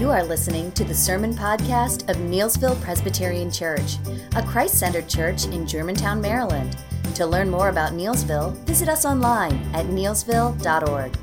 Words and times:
You 0.00 0.08
are 0.08 0.24
listening 0.24 0.72
to 0.72 0.82
the 0.82 0.94
Sermon 0.94 1.34
Podcast 1.34 2.08
of 2.08 2.16
Neelsville 2.16 2.80
Presbyterian 2.80 3.50
Church, 3.50 3.96
a 4.34 4.42
Christ 4.42 4.78
centered 4.78 5.10
church 5.10 5.44
in 5.44 5.66
Germantown, 5.66 6.22
Maryland. 6.22 6.74
To 7.16 7.26
learn 7.26 7.50
more 7.50 7.68
about 7.68 7.92
Neelsville, 7.92 8.52
visit 8.64 8.88
us 8.88 9.04
online 9.04 9.56
at 9.74 9.84
neelsville.org. 9.84 11.14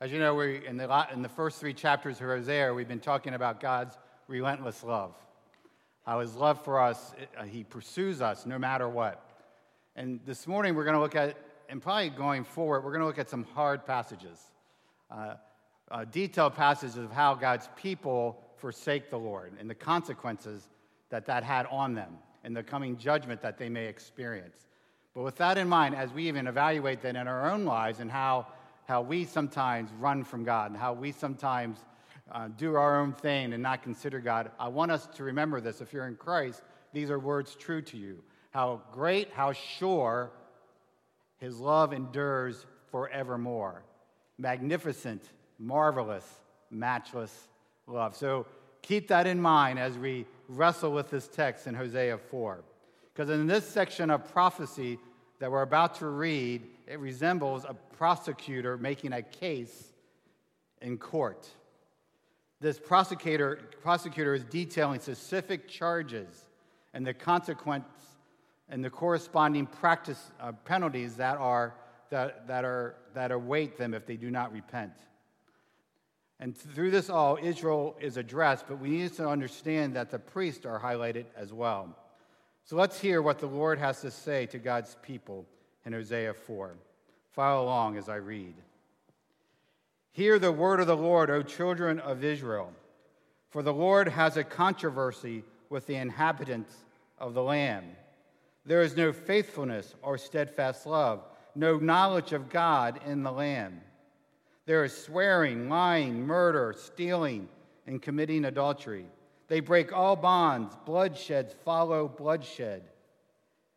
As 0.00 0.10
you 0.10 0.18
know, 0.18 0.34
we 0.34 0.66
in 0.66 0.76
the, 0.76 1.06
in 1.12 1.22
the 1.22 1.28
first 1.28 1.60
three 1.60 1.72
chapters 1.72 2.20
of 2.20 2.26
Hosea, 2.26 2.74
we've 2.74 2.88
been 2.88 2.98
talking 2.98 3.34
about 3.34 3.60
God's 3.60 3.96
relentless 4.26 4.82
love. 4.82 5.14
How 6.04 6.18
his 6.18 6.34
love 6.34 6.64
for 6.64 6.80
us, 6.80 7.14
uh, 7.38 7.44
he 7.44 7.62
pursues 7.62 8.20
us 8.20 8.44
no 8.44 8.58
matter 8.58 8.88
what. 8.88 9.33
And 9.96 10.18
this 10.26 10.48
morning, 10.48 10.74
we're 10.74 10.82
going 10.82 10.96
to 10.96 11.00
look 11.00 11.14
at, 11.14 11.36
and 11.68 11.80
probably 11.80 12.10
going 12.10 12.42
forward, 12.42 12.82
we're 12.84 12.90
going 12.90 13.02
to 13.02 13.06
look 13.06 13.20
at 13.20 13.30
some 13.30 13.44
hard 13.44 13.86
passages, 13.86 14.40
uh, 15.08 15.34
uh, 15.88 16.04
detailed 16.06 16.56
passages 16.56 16.96
of 16.96 17.12
how 17.12 17.34
God's 17.36 17.68
people 17.76 18.42
forsake 18.56 19.08
the 19.08 19.16
Lord 19.16 19.52
and 19.60 19.70
the 19.70 19.74
consequences 19.74 20.68
that 21.10 21.26
that 21.26 21.44
had 21.44 21.66
on 21.66 21.94
them 21.94 22.18
and 22.42 22.56
the 22.56 22.62
coming 22.64 22.96
judgment 22.96 23.40
that 23.42 23.56
they 23.56 23.68
may 23.68 23.86
experience. 23.86 24.66
But 25.14 25.22
with 25.22 25.36
that 25.36 25.58
in 25.58 25.68
mind, 25.68 25.94
as 25.94 26.12
we 26.12 26.26
even 26.26 26.48
evaluate 26.48 27.00
that 27.02 27.14
in 27.14 27.28
our 27.28 27.52
own 27.52 27.64
lives 27.64 28.00
and 28.00 28.10
how, 28.10 28.48
how 28.88 29.00
we 29.00 29.24
sometimes 29.24 29.90
run 30.00 30.24
from 30.24 30.42
God 30.42 30.72
and 30.72 30.80
how 30.80 30.92
we 30.92 31.12
sometimes 31.12 31.78
uh, 32.32 32.48
do 32.56 32.74
our 32.74 33.00
own 33.00 33.12
thing 33.12 33.52
and 33.52 33.62
not 33.62 33.84
consider 33.84 34.18
God, 34.18 34.50
I 34.58 34.66
want 34.66 34.90
us 34.90 35.06
to 35.14 35.22
remember 35.22 35.60
this. 35.60 35.80
If 35.80 35.92
you're 35.92 36.08
in 36.08 36.16
Christ, 36.16 36.62
these 36.92 37.10
are 37.10 37.18
words 37.20 37.54
true 37.54 37.80
to 37.82 37.96
you. 37.96 38.24
How 38.54 38.82
great, 38.92 39.32
how 39.32 39.52
sure 39.52 40.30
his 41.38 41.58
love 41.58 41.92
endures 41.92 42.64
forevermore. 42.92 43.82
Magnificent, 44.38 45.28
marvelous, 45.58 46.24
matchless 46.70 47.48
love. 47.88 48.14
So 48.14 48.46
keep 48.80 49.08
that 49.08 49.26
in 49.26 49.40
mind 49.40 49.80
as 49.80 49.98
we 49.98 50.24
wrestle 50.48 50.92
with 50.92 51.10
this 51.10 51.26
text 51.26 51.66
in 51.66 51.74
Hosea 51.74 52.16
4. 52.16 52.62
Because 53.12 53.28
in 53.28 53.48
this 53.48 53.68
section 53.68 54.08
of 54.08 54.32
prophecy 54.32 55.00
that 55.40 55.50
we're 55.50 55.62
about 55.62 55.96
to 55.96 56.06
read, 56.06 56.62
it 56.86 57.00
resembles 57.00 57.64
a 57.64 57.74
prosecutor 57.96 58.78
making 58.78 59.14
a 59.14 59.22
case 59.22 59.92
in 60.80 60.96
court. 60.96 61.48
This 62.60 62.78
prosecutor, 62.78 63.58
prosecutor 63.82 64.32
is 64.32 64.44
detailing 64.44 65.00
specific 65.00 65.66
charges 65.66 66.44
and 66.92 67.04
the 67.04 67.12
consequence 67.12 67.84
and 68.74 68.84
the 68.84 68.90
corresponding 68.90 69.66
practice 69.66 70.32
uh, 70.40 70.50
penalties 70.64 71.14
that 71.14 71.38
are 71.38 71.74
that, 72.10 72.48
that 72.48 72.64
are 72.64 72.96
that 73.14 73.30
await 73.30 73.78
them 73.78 73.94
if 73.94 74.04
they 74.04 74.16
do 74.16 74.32
not 74.32 74.52
repent. 74.52 74.90
And 76.40 76.58
through 76.58 76.90
this 76.90 77.08
all, 77.08 77.38
Israel 77.40 77.96
is 78.00 78.16
addressed, 78.16 78.66
but 78.66 78.80
we 78.80 78.88
need 78.88 79.12
to 79.14 79.28
understand 79.28 79.94
that 79.94 80.10
the 80.10 80.18
priests 80.18 80.66
are 80.66 80.80
highlighted 80.80 81.26
as 81.36 81.52
well. 81.52 81.96
So 82.64 82.74
let's 82.74 82.98
hear 82.98 83.22
what 83.22 83.38
the 83.38 83.46
Lord 83.46 83.78
has 83.78 84.00
to 84.00 84.10
say 84.10 84.46
to 84.46 84.58
God's 84.58 84.96
people 85.02 85.46
in 85.86 85.92
Hosea 85.92 86.34
4. 86.34 86.74
Follow 87.30 87.64
along 87.64 87.96
as 87.96 88.08
I 88.08 88.16
read. 88.16 88.56
Hear 90.10 90.40
the 90.40 90.50
word 90.50 90.80
of 90.80 90.88
the 90.88 90.96
Lord, 90.96 91.30
O 91.30 91.42
children 91.42 92.00
of 92.00 92.24
Israel. 92.24 92.72
For 93.50 93.62
the 93.62 93.72
Lord 93.72 94.08
has 94.08 94.36
a 94.36 94.42
controversy 94.42 95.44
with 95.70 95.86
the 95.86 95.94
inhabitants 95.94 96.74
of 97.20 97.34
the 97.34 97.42
land. 97.42 97.94
There 98.64 98.82
is 98.82 98.96
no 98.96 99.12
faithfulness 99.12 99.94
or 100.02 100.18
steadfast 100.18 100.86
love, 100.86 101.24
no 101.54 101.76
knowledge 101.76 102.32
of 102.32 102.48
God 102.48 103.00
in 103.06 103.22
the 103.22 103.32
land. 103.32 103.80
There 104.66 104.84
is 104.84 104.96
swearing, 104.96 105.68
lying, 105.68 106.26
murder, 106.26 106.74
stealing, 106.76 107.48
and 107.86 108.00
committing 108.00 108.46
adultery. 108.46 109.06
They 109.48 109.60
break 109.60 109.92
all 109.92 110.16
bonds, 110.16 110.74
bloodsheds 110.86 111.54
follow 111.54 112.08
bloodshed. 112.08 112.82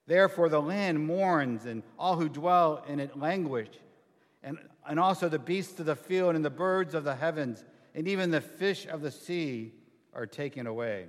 Therefore, 0.06 0.48
the 0.48 0.62
land 0.62 1.06
mourns, 1.06 1.66
and 1.66 1.84
all 2.00 2.16
who 2.16 2.30
dwell 2.30 2.84
in 2.88 3.02
it 3.02 3.20
languish 3.20 3.68
and, 4.44 4.58
and 4.88 5.00
also 5.00 5.28
the 5.28 5.40
beasts 5.40 5.80
of 5.80 5.86
the 5.86 5.96
field 5.96 6.36
and 6.36 6.46
the 6.46 6.50
birds 6.50 6.94
of 6.94 7.04
the 7.04 7.16
heavens, 7.16 7.66
and 7.94 8.08
even 8.08 8.32
the 8.32 8.42
fish 8.42 8.88
of 8.88 9.02
the 9.02 9.12
sea 9.12 9.74
are 10.14 10.26
taken 10.26 10.68
away. 10.68 11.08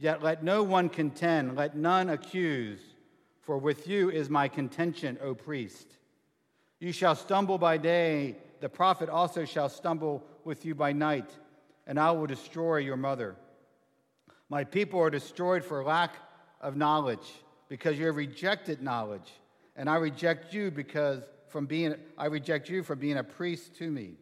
Yet 0.00 0.22
let 0.22 0.42
no 0.42 0.62
one 0.62 0.88
contend, 0.88 1.56
let 1.56 1.76
none 1.76 2.08
accuse, 2.08 2.80
for 3.42 3.58
with 3.58 3.86
you 3.86 4.10
is 4.10 4.30
my 4.30 4.48
contention, 4.48 5.18
O 5.22 5.34
priest. 5.34 5.86
You 6.78 6.90
shall 6.90 7.14
stumble 7.14 7.58
by 7.58 7.76
day, 7.76 8.38
the 8.60 8.70
prophet 8.70 9.10
also 9.10 9.44
shall 9.44 9.68
stumble 9.68 10.24
with 10.42 10.64
you 10.64 10.74
by 10.74 10.92
night, 10.92 11.30
and 11.86 12.00
I 12.00 12.12
will 12.12 12.26
destroy 12.26 12.78
your 12.78 12.96
mother. 12.96 13.36
My 14.48 14.64
people 14.64 14.98
are 15.00 15.10
destroyed 15.10 15.62
for 15.62 15.84
lack 15.84 16.14
of 16.62 16.78
knowledge, 16.78 17.34
because 17.68 17.98
you 17.98 18.06
have 18.06 18.16
rejected 18.16 18.80
knowledge, 18.80 19.30
and 19.76 19.88
I 19.88 19.96
reject 19.96 20.54
you 20.54 20.70
because 20.70 21.22
from 21.48 21.66
being, 21.66 21.94
I 22.16 22.26
reject 22.26 22.70
you 22.70 22.82
from 22.82 23.00
being 23.00 23.18
a 23.18 23.24
priest 23.24 23.76
to 23.76 23.90
me. 23.90 24.14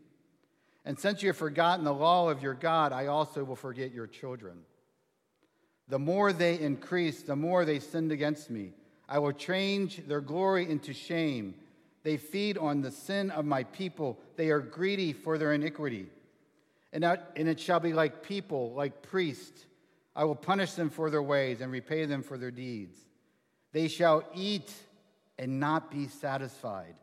And 0.84 0.98
since 0.98 1.22
you 1.22 1.28
have 1.28 1.36
forgotten 1.36 1.84
the 1.84 1.94
law 1.94 2.30
of 2.30 2.42
your 2.42 2.54
God, 2.54 2.92
I 2.92 3.06
also 3.06 3.44
will 3.44 3.54
forget 3.54 3.92
your 3.92 4.08
children. 4.08 4.58
The 5.88 5.98
more 5.98 6.32
they 6.32 6.58
increase, 6.58 7.22
the 7.22 7.36
more 7.36 7.64
they 7.64 7.80
sinned 7.80 8.12
against 8.12 8.50
me. 8.50 8.72
I 9.08 9.18
will 9.18 9.32
change 9.32 10.06
their 10.06 10.20
glory 10.20 10.68
into 10.70 10.92
shame. 10.92 11.54
They 12.02 12.18
feed 12.18 12.58
on 12.58 12.82
the 12.82 12.90
sin 12.90 13.30
of 13.30 13.46
my 13.46 13.64
people. 13.64 14.18
They 14.36 14.50
are 14.50 14.60
greedy 14.60 15.12
for 15.12 15.38
their 15.38 15.54
iniquity. 15.54 16.06
And, 16.92 17.04
and 17.04 17.48
it 17.48 17.58
shall 17.58 17.80
be 17.80 17.92
like 17.92 18.22
people, 18.22 18.72
like 18.74 19.02
priests. 19.02 19.66
I 20.14 20.24
will 20.24 20.34
punish 20.34 20.72
them 20.72 20.90
for 20.90 21.10
their 21.10 21.22
ways 21.22 21.60
and 21.60 21.72
repay 21.72 22.04
them 22.04 22.22
for 22.22 22.36
their 22.36 22.50
deeds. 22.50 22.98
They 23.72 23.88
shall 23.88 24.24
eat 24.34 24.72
and 25.38 25.60
not 25.60 25.90
be 25.90 26.08
satisfied. 26.08 26.94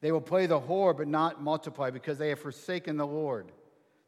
They 0.00 0.12
will 0.12 0.20
play 0.20 0.46
the 0.46 0.60
whore 0.60 0.96
but 0.96 1.08
not 1.08 1.42
multiply 1.42 1.90
because 1.90 2.18
they 2.18 2.28
have 2.30 2.40
forsaken 2.40 2.96
the 2.96 3.06
Lord 3.06 3.50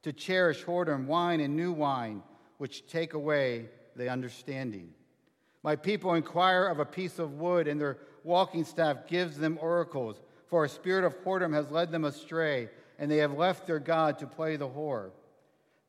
to 0.03 0.13
cherish 0.13 0.65
whoredom, 0.65 1.07
wine, 1.07 1.41
and 1.41 1.57
new 1.57 1.73
wine, 1.73 2.23
which 2.59 2.87
take 2.87 3.15
away 3.15 3.67
the 3.97 4.09
understanding. 4.09 4.91
My 5.63 5.75
people 5.77 6.15
inquire 6.15 6.67
of 6.67 6.79
a 6.79 6.85
piece 6.85 7.19
of 7.19 7.35
wood, 7.35 7.67
and 7.67 7.81
their 7.81 7.99
walking 8.23 8.65
staff 8.65 9.07
gives 9.09 9.37
them 9.37 9.59
oracles. 9.61 10.21
For 10.47 10.65
a 10.65 10.69
spirit 10.69 11.05
of 11.05 11.17
whoredom 11.25 11.53
has 11.55 11.71
led 11.71 11.91
them 11.91 12.05
astray, 12.05 12.69
and 12.99 13.11
they 13.11 13.17
have 13.19 13.33
left 13.33 13.67
their 13.67 13.81
God 13.81 14.19
to 14.19 14.27
play 14.27 14.57
the 14.57 14.69
whore. 14.69 15.11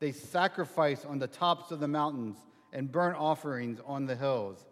They 0.00 0.12
sacrifice 0.12 1.04
on 1.04 1.18
the 1.18 1.26
tops 1.26 1.70
of 1.70 1.80
the 1.80 1.88
mountains 1.88 2.38
and 2.72 2.90
burnt 2.90 3.16
offerings 3.16 3.80
on 3.86 4.06
the 4.06 4.16
hills, 4.16 4.66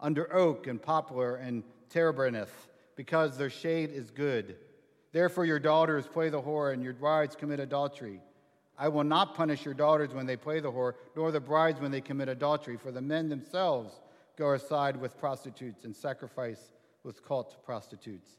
under 0.00 0.32
oak 0.34 0.66
and 0.66 0.80
poplar 0.80 1.36
and 1.36 1.64
terebinth, 1.90 2.68
because 2.96 3.36
their 3.36 3.50
shade 3.50 3.90
is 3.90 4.10
good. 4.10 4.56
Therefore, 5.12 5.44
your 5.44 5.58
daughters 5.58 6.06
play 6.06 6.30
the 6.30 6.40
whore, 6.40 6.72
and 6.72 6.82
your 6.82 6.94
brides 6.94 7.36
commit 7.36 7.60
adultery. 7.60 8.20
I 8.78 8.88
will 8.88 9.04
not 9.04 9.34
punish 9.34 9.64
your 9.64 9.74
daughters 9.74 10.14
when 10.14 10.26
they 10.26 10.36
play 10.36 10.60
the 10.60 10.72
whore, 10.72 10.94
nor 11.14 11.30
the 11.30 11.40
brides 11.40 11.80
when 11.80 11.90
they 11.90 12.00
commit 12.00 12.28
adultery, 12.28 12.76
for 12.76 12.90
the 12.90 13.00
men 13.00 13.28
themselves 13.28 14.00
go 14.36 14.52
aside 14.54 14.96
with 14.96 15.18
prostitutes 15.18 15.84
and 15.84 15.94
sacrifice 15.94 16.72
with 17.04 17.24
cult 17.24 17.64
prostitutes. 17.64 18.30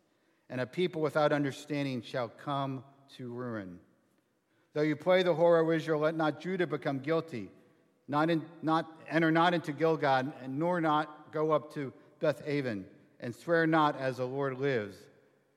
And 0.49 0.59
a 0.59 0.65
people 0.65 1.01
without 1.01 1.31
understanding 1.31 2.01
shall 2.01 2.29
come 2.29 2.83
to 3.17 3.31
ruin. 3.31 3.79
Though 4.73 4.81
you 4.81 4.95
play 4.95 5.23
the 5.23 5.35
whore, 5.35 5.63
O 5.63 5.71
Israel, 5.71 5.99
let 5.99 6.15
not 6.15 6.41
Judah 6.41 6.67
become 6.67 6.99
guilty. 6.99 7.49
Not, 8.07 8.29
in, 8.29 8.43
not 8.61 8.85
enter 9.09 9.31
not 9.31 9.53
into 9.53 9.71
Gilgal, 9.71 10.33
and 10.43 10.59
nor 10.59 10.81
not 10.81 11.31
go 11.31 11.51
up 11.51 11.73
to 11.75 11.93
Beth 12.19 12.41
Aven, 12.45 12.85
and 13.19 13.33
swear 13.33 13.65
not 13.65 13.99
as 13.99 14.17
the 14.17 14.25
Lord 14.25 14.59
lives 14.59 14.97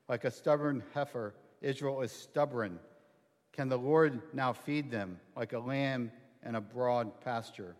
like 0.07 0.23
a 0.23 0.31
stubborn 0.31 0.83
heifer, 0.93 1.33
Israel 1.61 2.01
is 2.01 2.11
stubborn. 2.11 2.79
Can 3.57 3.69
the 3.69 3.77
Lord 3.77 4.21
now 4.33 4.53
feed 4.53 4.91
them 4.91 5.19
like 5.35 5.53
a 5.53 5.59
lamb 5.59 6.11
in 6.45 6.53
a 6.53 6.61
broad 6.61 7.19
pasture? 7.21 7.75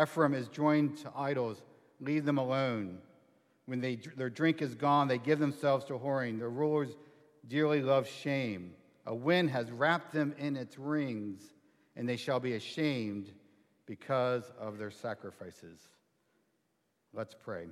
Ephraim 0.00 0.34
is 0.34 0.46
joined 0.46 0.98
to 0.98 1.10
idols. 1.16 1.60
Leave 2.00 2.24
them 2.24 2.38
alone. 2.38 2.98
When 3.66 3.80
they, 3.80 3.96
their 4.16 4.30
drink 4.30 4.62
is 4.62 4.76
gone, 4.76 5.08
they 5.08 5.18
give 5.18 5.40
themselves 5.40 5.84
to 5.86 5.94
whoring. 5.94 6.38
Their 6.38 6.48
rulers 6.48 6.90
dearly 7.48 7.82
love 7.82 8.08
shame. 8.08 8.72
A 9.04 9.14
wind 9.14 9.50
has 9.50 9.72
wrapped 9.72 10.12
them 10.12 10.32
in 10.38 10.56
its 10.56 10.78
rings, 10.78 11.42
and 11.96 12.08
they 12.08 12.16
shall 12.16 12.38
be 12.38 12.54
ashamed 12.54 13.32
because 13.86 14.44
of 14.60 14.78
their 14.78 14.92
sacrifices. 14.92 15.80
Let's 17.12 17.34
pray. 17.34 17.66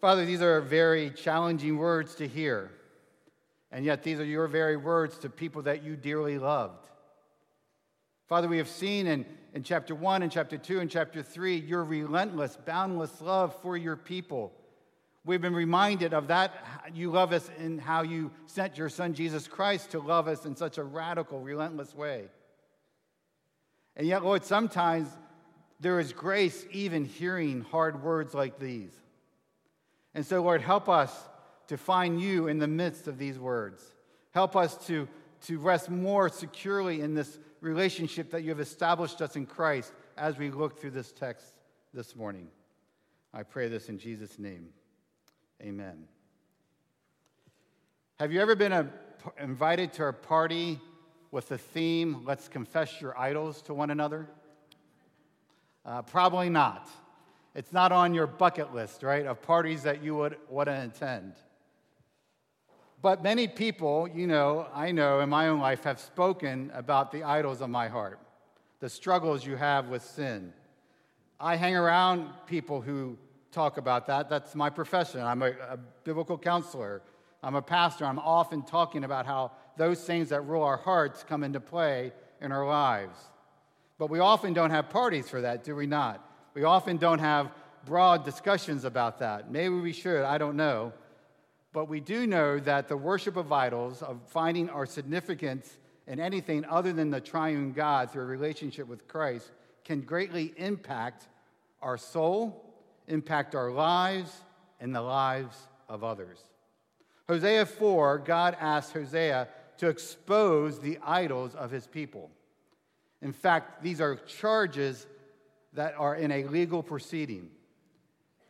Father, 0.00 0.24
these 0.24 0.40
are 0.40 0.62
very 0.62 1.10
challenging 1.10 1.76
words 1.76 2.14
to 2.14 2.26
hear, 2.26 2.70
and 3.70 3.84
yet 3.84 4.02
these 4.02 4.20
are 4.20 4.24
your 4.24 4.48
very 4.48 4.76
words 4.76 5.18
to 5.18 5.28
people 5.28 5.62
that 5.62 5.82
you 5.82 5.96
dearly 5.96 6.38
loved. 6.38 6.86
Father, 8.26 8.48
we 8.48 8.58
have 8.58 8.68
seen 8.68 9.06
in, 9.06 9.24
in 9.54 9.62
chapter 9.62 9.94
1 9.94 10.22
and 10.22 10.30
chapter 10.30 10.58
2 10.58 10.80
and 10.80 10.90
chapter 10.90 11.22
3 11.22 11.56
your 11.56 11.84
relentless, 11.84 12.56
boundless 12.64 13.20
love 13.20 13.54
for 13.62 13.76
your 13.76 13.96
people. 13.96 14.52
We've 15.24 15.40
been 15.40 15.54
reminded 15.54 16.14
of 16.14 16.28
that. 16.28 16.52
You 16.94 17.10
love 17.10 17.32
us 17.32 17.50
in 17.58 17.78
how 17.78 18.02
you 18.02 18.30
sent 18.46 18.78
your 18.78 18.88
son 18.88 19.14
Jesus 19.14 19.46
Christ 19.46 19.90
to 19.90 19.98
love 19.98 20.28
us 20.28 20.46
in 20.46 20.56
such 20.56 20.78
a 20.78 20.84
radical, 20.84 21.40
relentless 21.40 21.94
way. 21.94 22.28
And 23.96 24.06
yet, 24.06 24.24
Lord, 24.24 24.44
sometimes 24.44 25.08
there 25.80 26.00
is 26.00 26.12
grace 26.12 26.64
even 26.70 27.04
hearing 27.04 27.62
hard 27.62 28.02
words 28.02 28.32
like 28.32 28.58
these. 28.58 28.92
And 30.14 30.24
so, 30.24 30.42
Lord, 30.42 30.62
help 30.62 30.88
us 30.88 31.12
to 31.68 31.76
find 31.76 32.20
you 32.20 32.48
in 32.48 32.58
the 32.58 32.66
midst 32.66 33.08
of 33.08 33.18
these 33.18 33.38
words. 33.38 33.82
Help 34.32 34.56
us 34.56 34.76
to, 34.86 35.08
to 35.46 35.58
rest 35.58 35.90
more 35.90 36.28
securely 36.28 37.00
in 37.00 37.14
this 37.14 37.38
relationship 37.60 38.30
that 38.30 38.42
you 38.42 38.50
have 38.50 38.60
established 38.60 39.20
us 39.20 39.36
in 39.36 39.46
Christ 39.46 39.92
as 40.16 40.38
we 40.38 40.50
look 40.50 40.80
through 40.80 40.90
this 40.90 41.12
text 41.12 41.46
this 41.94 42.16
morning. 42.16 42.48
I 43.32 43.42
pray 43.42 43.68
this 43.68 43.88
in 43.88 43.98
Jesus' 43.98 44.38
name. 44.38 44.68
Amen. 45.62 46.04
Have 48.18 48.32
you 48.32 48.40
ever 48.40 48.56
been 48.56 48.90
invited 49.38 49.92
to 49.94 50.06
a 50.06 50.12
party 50.12 50.80
with 51.30 51.48
the 51.48 51.58
theme, 51.58 52.24
Let's 52.24 52.48
Confess 52.48 53.00
Your 53.00 53.18
Idols 53.18 53.62
to 53.62 53.74
One 53.74 53.90
Another? 53.90 54.28
Uh, 55.84 56.02
probably 56.02 56.48
not. 56.48 56.88
It's 57.54 57.72
not 57.72 57.92
on 57.92 58.14
your 58.14 58.26
bucket 58.26 58.74
list, 58.74 59.02
right, 59.02 59.26
of 59.26 59.42
parties 59.42 59.82
that 59.82 60.02
you 60.02 60.14
would 60.16 60.36
want 60.48 60.66
to 60.68 60.82
attend. 60.84 61.34
But 63.00 63.22
many 63.22 63.46
people, 63.46 64.08
you 64.08 64.26
know, 64.26 64.66
I 64.74 64.90
know 64.90 65.20
in 65.20 65.28
my 65.28 65.48
own 65.48 65.60
life, 65.60 65.84
have 65.84 66.00
spoken 66.00 66.70
about 66.74 67.12
the 67.12 67.22
idols 67.22 67.60
of 67.60 67.70
my 67.70 67.88
heart, 67.88 68.18
the 68.80 68.88
struggles 68.88 69.46
you 69.46 69.56
have 69.56 69.88
with 69.88 70.02
sin. 70.02 70.52
I 71.38 71.54
hang 71.54 71.76
around 71.76 72.28
people 72.46 72.80
who 72.80 73.16
talk 73.52 73.76
about 73.76 74.08
that. 74.08 74.28
That's 74.28 74.54
my 74.56 74.68
profession. 74.68 75.20
I'm 75.20 75.42
a, 75.42 75.50
a 75.50 75.78
biblical 76.02 76.36
counselor, 76.36 77.02
I'm 77.42 77.54
a 77.54 77.62
pastor. 77.62 78.04
I'm 78.04 78.18
often 78.18 78.62
talking 78.62 79.04
about 79.04 79.24
how 79.24 79.52
those 79.76 80.02
things 80.02 80.30
that 80.30 80.40
rule 80.40 80.64
our 80.64 80.76
hearts 80.76 81.24
come 81.26 81.44
into 81.44 81.60
play 81.60 82.12
in 82.40 82.50
our 82.50 82.66
lives. 82.66 83.16
But 83.96 84.10
we 84.10 84.18
often 84.18 84.52
don't 84.52 84.70
have 84.70 84.90
parties 84.90 85.28
for 85.28 85.40
that, 85.42 85.62
do 85.62 85.76
we 85.76 85.86
not? 85.86 86.24
We 86.54 86.64
often 86.64 86.96
don't 86.96 87.20
have 87.20 87.52
broad 87.84 88.24
discussions 88.24 88.84
about 88.84 89.20
that. 89.20 89.50
Maybe 89.50 89.74
we 89.74 89.92
should, 89.92 90.24
I 90.24 90.38
don't 90.38 90.56
know. 90.56 90.92
But 91.72 91.88
we 91.88 92.00
do 92.00 92.26
know 92.26 92.58
that 92.60 92.88
the 92.88 92.96
worship 92.96 93.36
of 93.36 93.52
idols, 93.52 94.02
of 94.02 94.20
finding 94.28 94.70
our 94.70 94.86
significance 94.86 95.78
in 96.06 96.18
anything 96.18 96.64
other 96.64 96.92
than 96.92 97.10
the 97.10 97.20
triune 97.20 97.72
God 97.72 98.10
through 98.10 98.22
a 98.22 98.26
relationship 98.26 98.88
with 98.88 99.06
Christ, 99.06 99.50
can 99.84 100.00
greatly 100.00 100.54
impact 100.56 101.28
our 101.82 101.98
soul, 101.98 102.64
impact 103.06 103.54
our 103.54 103.70
lives, 103.70 104.44
and 104.80 104.94
the 104.94 105.02
lives 105.02 105.68
of 105.88 106.04
others. 106.04 106.38
Hosea 107.28 107.66
4, 107.66 108.18
God 108.18 108.56
asked 108.58 108.92
Hosea 108.92 109.48
to 109.78 109.88
expose 109.88 110.80
the 110.80 110.98
idols 111.02 111.54
of 111.54 111.70
his 111.70 111.86
people. 111.86 112.30
In 113.20 113.32
fact, 113.32 113.82
these 113.82 114.00
are 114.00 114.16
charges 114.16 115.06
that 115.74 115.94
are 115.98 116.16
in 116.16 116.32
a 116.32 116.44
legal 116.44 116.82
proceeding. 116.82 117.50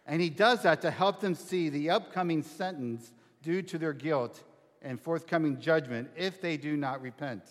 And 0.08 0.22
he 0.22 0.30
does 0.30 0.62
that 0.62 0.80
to 0.80 0.90
help 0.90 1.20
them 1.20 1.34
see 1.34 1.68
the 1.68 1.90
upcoming 1.90 2.42
sentence 2.42 3.12
due 3.42 3.60
to 3.62 3.76
their 3.76 3.92
guilt 3.92 4.42
and 4.80 4.98
forthcoming 4.98 5.60
judgment 5.60 6.08
if 6.16 6.40
they 6.40 6.56
do 6.56 6.78
not 6.78 7.02
repent. 7.02 7.42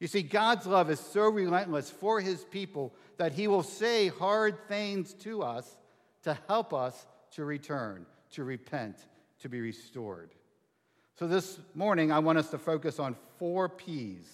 You 0.00 0.06
see, 0.06 0.22
God's 0.22 0.66
love 0.66 0.90
is 0.90 0.98
so 0.98 1.28
relentless 1.28 1.90
for 1.90 2.20
his 2.20 2.44
people 2.44 2.94
that 3.18 3.32
he 3.32 3.48
will 3.48 3.62
say 3.62 4.08
hard 4.08 4.66
things 4.66 5.12
to 5.14 5.42
us 5.42 5.76
to 6.22 6.38
help 6.46 6.72
us 6.72 7.06
to 7.32 7.44
return, 7.44 8.06
to 8.32 8.44
repent, 8.44 8.96
to 9.40 9.48
be 9.48 9.60
restored. 9.60 10.30
So 11.18 11.26
this 11.26 11.58
morning, 11.74 12.12
I 12.12 12.20
want 12.20 12.38
us 12.38 12.50
to 12.50 12.58
focus 12.58 12.98
on 12.98 13.14
four 13.38 13.68
P's 13.68 14.32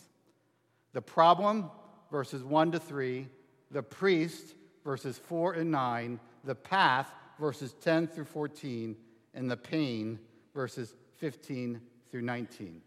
the 0.93 1.03
problem, 1.03 1.71
verses 2.13 2.45
1 2.45 2.73
to 2.73 2.79
3, 2.79 3.27
the 3.73 3.83
priest, 3.83 4.55
verses 4.85 5.19
4 5.19 5.55
and 5.55 5.73
9, 5.73 6.21
the 6.45 6.55
path, 6.55 7.09
verses 7.39 7.75
10 7.81 8.09
through 8.09 8.25
14, 8.25 8.97
and 9.35 9.51
the 9.51 9.57
pain, 9.57 10.19
verses 10.55 10.95
15 11.19 11.81
through 12.11 12.23
19. 12.23 12.81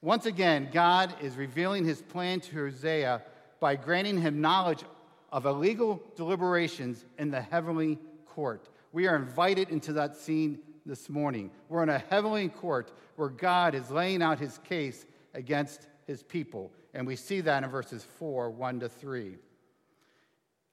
Once 0.00 0.26
again, 0.26 0.68
God 0.72 1.14
is 1.20 1.36
revealing 1.36 1.84
his 1.84 2.02
plan 2.02 2.40
to 2.40 2.54
Hosea 2.54 3.22
by 3.60 3.76
granting 3.76 4.20
him 4.20 4.40
knowledge 4.40 4.84
of 5.32 5.46
illegal 5.46 6.02
deliberations 6.16 7.04
in 7.18 7.30
the 7.30 7.40
heavenly 7.40 7.98
court. 8.26 8.68
We 8.92 9.06
are 9.06 9.16
invited 9.16 9.70
into 9.70 9.92
that 9.94 10.16
scene 10.16 10.60
this 10.86 11.08
morning. 11.08 11.50
We're 11.68 11.82
in 11.82 11.88
a 11.88 11.98
heavenly 11.98 12.48
court 12.48 12.92
where 13.16 13.28
God 13.28 13.74
is 13.74 13.90
laying 13.90 14.22
out 14.22 14.38
his 14.38 14.58
case 14.58 15.04
against 15.34 15.88
his 16.06 16.22
people. 16.22 16.72
And 16.94 17.06
we 17.06 17.16
see 17.16 17.40
that 17.42 17.62
in 17.62 17.70
verses 17.70 18.04
4, 18.18 18.50
1 18.50 18.80
to 18.80 18.88
3. 18.88 19.36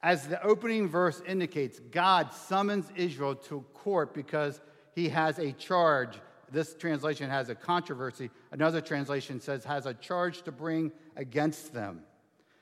As 0.06 0.28
the 0.28 0.40
opening 0.46 0.86
verse 0.86 1.20
indicates, 1.26 1.80
God 1.90 2.32
summons 2.32 2.92
Israel 2.94 3.34
to 3.34 3.64
court 3.74 4.14
because 4.14 4.60
he 4.94 5.08
has 5.08 5.40
a 5.40 5.50
charge. 5.50 6.20
This 6.48 6.76
translation 6.76 7.28
has 7.28 7.48
a 7.48 7.56
controversy. 7.56 8.30
Another 8.52 8.80
translation 8.80 9.40
says 9.40 9.64
has 9.64 9.84
a 9.84 9.94
charge 9.94 10.42
to 10.42 10.52
bring 10.52 10.92
against 11.16 11.74
them. 11.74 12.02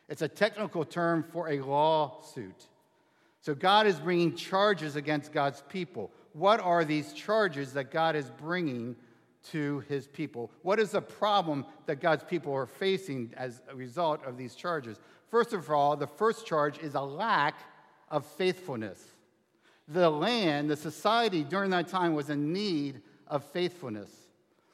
It's 0.08 0.23
a 0.23 0.29
technical 0.29 0.87
term 0.87 1.23
for 1.23 1.50
a 1.50 1.61
lawsuit. 1.61 2.64
So 3.43 3.55
God 3.55 3.87
is 3.87 4.00
bringing 4.00 4.37
charges 4.37 4.96
against 4.96 5.31
God's 5.31 5.62
people. 5.69 6.11
What 6.32 6.61
are 6.61 6.82
these 6.82 7.12
charges 7.12 7.75
that 7.75 7.91
God 7.91 8.17
is 8.17 8.31
bringing 8.41 8.96
to 9.52 9.81
his 9.88 10.06
people? 10.06 10.50
What 10.62 10.79
is 10.81 10.93
the 10.93 11.02
problem 11.02 11.67
that 11.87 12.00
God's 12.00 12.25
people 12.25 12.52
are 12.52 12.67
facing 12.67 13.32
as 13.37 13.62
a 13.69 13.76
result 13.76 14.25
of 14.25 14.37
these 14.37 14.55
charges? 14.55 14.99
First 15.31 15.52
of 15.52 15.70
all, 15.70 15.96
the 15.96 16.06
first 16.06 16.46
charge 16.46 16.79
is 16.79 16.94
a 16.94 17.00
lack 17.00 17.55
of 18.11 18.25
faithfulness. 18.25 19.02
The 19.88 20.08
land, 20.08 20.70
the 20.70 20.76
society 20.76 21.44
during 21.44 21.70
that 21.70 21.88
time 21.88 22.14
was 22.14 22.31
in 22.31 22.52
need 22.52 23.02
of 23.26 23.44
faithfulness. 23.44 24.11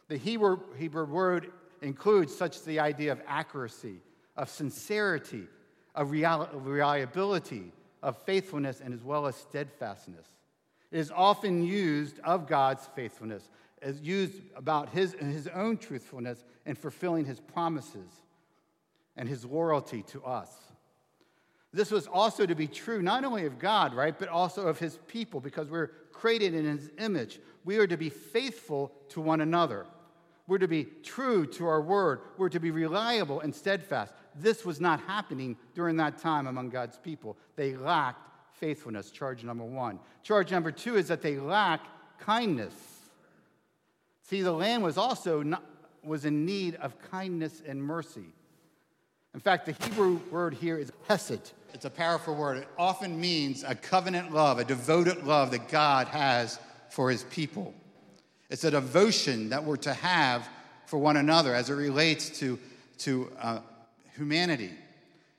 The 0.08 0.17
Hebrew, 0.17 0.61
Hebrew 0.76 1.05
word 1.05 1.52
includes 1.82 2.37
such 2.37 2.62
the 2.64 2.81
idea 2.81 3.12
of 3.12 3.20
accuracy, 3.26 4.02
of 4.37 4.49
sincerity, 4.49 5.46
of 5.94 6.11
reliability, 6.11 7.72
of 8.02 8.17
faithfulness, 8.19 8.81
and 8.81 8.94
as 8.94 9.03
well 9.03 9.27
as 9.27 9.36
steadfastness. 9.36 10.27
It 10.91 10.98
is 10.98 11.10
often 11.10 11.65
used 11.65 12.19
of 12.20 12.46
God's 12.46 12.89
faithfulness, 12.94 13.48
as 13.82 14.01
used 14.01 14.41
about 14.56 14.91
his, 14.91 15.15
his 15.15 15.49
own 15.49 15.77
truthfulness 15.77 16.44
and 16.67 16.77
fulfilling 16.77 17.25
his 17.25 17.41
promises 17.41 18.10
and 19.17 19.29
his 19.29 19.44
loyalty 19.44 20.03
to 20.03 20.22
us. 20.25 20.51
This 21.72 21.91
was 21.91 22.06
also 22.06 22.46
to 22.46 22.55
be 22.55 22.67
true 22.67 23.01
not 23.01 23.25
only 23.25 23.46
of 23.46 23.58
God, 23.58 23.94
right, 23.94 24.19
but 24.19 24.29
also 24.29 24.67
of 24.67 24.79
his 24.79 24.99
people 25.06 25.41
because 25.41 25.69
we're 25.69 25.89
created 26.13 26.55
in 26.55 26.65
his 26.65 26.91
image. 26.99 27.39
We 27.65 27.79
are 27.79 27.87
to 27.87 27.96
be 27.96 28.10
faithful 28.10 28.93
to 29.10 29.20
one 29.20 29.41
another. 29.41 29.87
We're 30.46 30.58
to 30.58 30.69
be 30.69 30.89
true 31.05 31.46
to 31.46 31.67
our 31.67 31.81
word. 31.81 32.20
We're 32.37 32.49
to 32.49 32.58
be 32.58 32.72
reliable 32.72 33.41
and 33.41 33.55
steadfast. 33.55 34.13
This 34.34 34.65
was 34.65 34.81
not 34.81 35.01
happening 35.03 35.56
during 35.75 35.96
that 35.99 36.19
time 36.19 36.49
among 36.49 36.70
God's 36.70 36.99
people. 36.99 37.37
They 37.55 37.77
lacked 37.77 38.29
faithfulness, 38.55 39.13
charge 39.13 39.44
number 39.44 39.65
one. 39.65 40.01
Charge 40.25 40.51
number 40.51 40.72
two 40.72 40.96
is 40.96 41.06
that 41.08 41.22
they 41.22 41.39
lack 41.39 41.82
kindness. 42.19 42.75
See, 44.31 44.43
the 44.43 44.53
land 44.53 44.84
was 44.84 44.96
also 44.96 45.43
not, 45.43 45.65
was 46.05 46.25
in 46.25 46.46
need 46.46 46.77
of 46.77 46.94
kindness 47.10 47.63
and 47.67 47.82
mercy. 47.82 48.27
In 49.34 49.41
fact, 49.41 49.67
the 49.67 49.72
Hebrew 49.72 50.20
word 50.31 50.55
here 50.55 50.79
is 50.79 50.93
hesed. 51.08 51.51
It's 51.75 51.84
a 51.84 51.91
powerful 51.91 52.37
word. 52.37 52.58
It 52.58 52.69
often 52.79 53.20
means 53.20 53.65
a 53.65 53.75
covenant 53.75 54.32
love, 54.32 54.60
a 54.60 54.65
devoted 54.65 55.25
love 55.25 55.51
that 55.51 55.69
God 55.69 56.06
has 56.06 56.60
for 56.91 57.10
his 57.10 57.25
people. 57.25 57.75
It's 58.51 58.63
a 58.63 58.70
devotion 58.70 59.49
that 59.49 59.65
we're 59.65 59.75
to 59.79 59.94
have 59.94 60.49
for 60.87 60.99
one 60.99 61.17
another 61.17 61.53
as 61.53 61.69
it 61.69 61.75
relates 61.75 62.31
to, 62.39 62.56
to 62.99 63.32
uh, 63.41 63.58
humanity. 64.15 64.70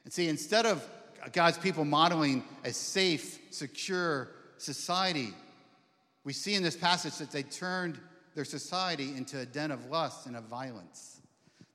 And 0.03 0.11
see, 0.11 0.27
instead 0.27 0.65
of 0.65 0.85
God's 1.31 1.57
people 1.57 1.85
modeling 1.85 2.43
a 2.65 2.73
safe, 2.73 3.39
secure 3.51 4.27
society, 4.57 5.33
we 6.25 6.33
see 6.33 6.55
in 6.55 6.61
this 6.61 6.75
passage 6.75 7.15
that 7.19 7.31
they 7.31 7.43
turned 7.43 7.97
their 8.35 8.45
society 8.45 9.13
into 9.15 9.39
a 9.39 9.45
den 9.45 9.71
of 9.71 9.85
lust 9.89 10.25
and 10.25 10.35
of 10.35 10.43
violence. 10.45 11.19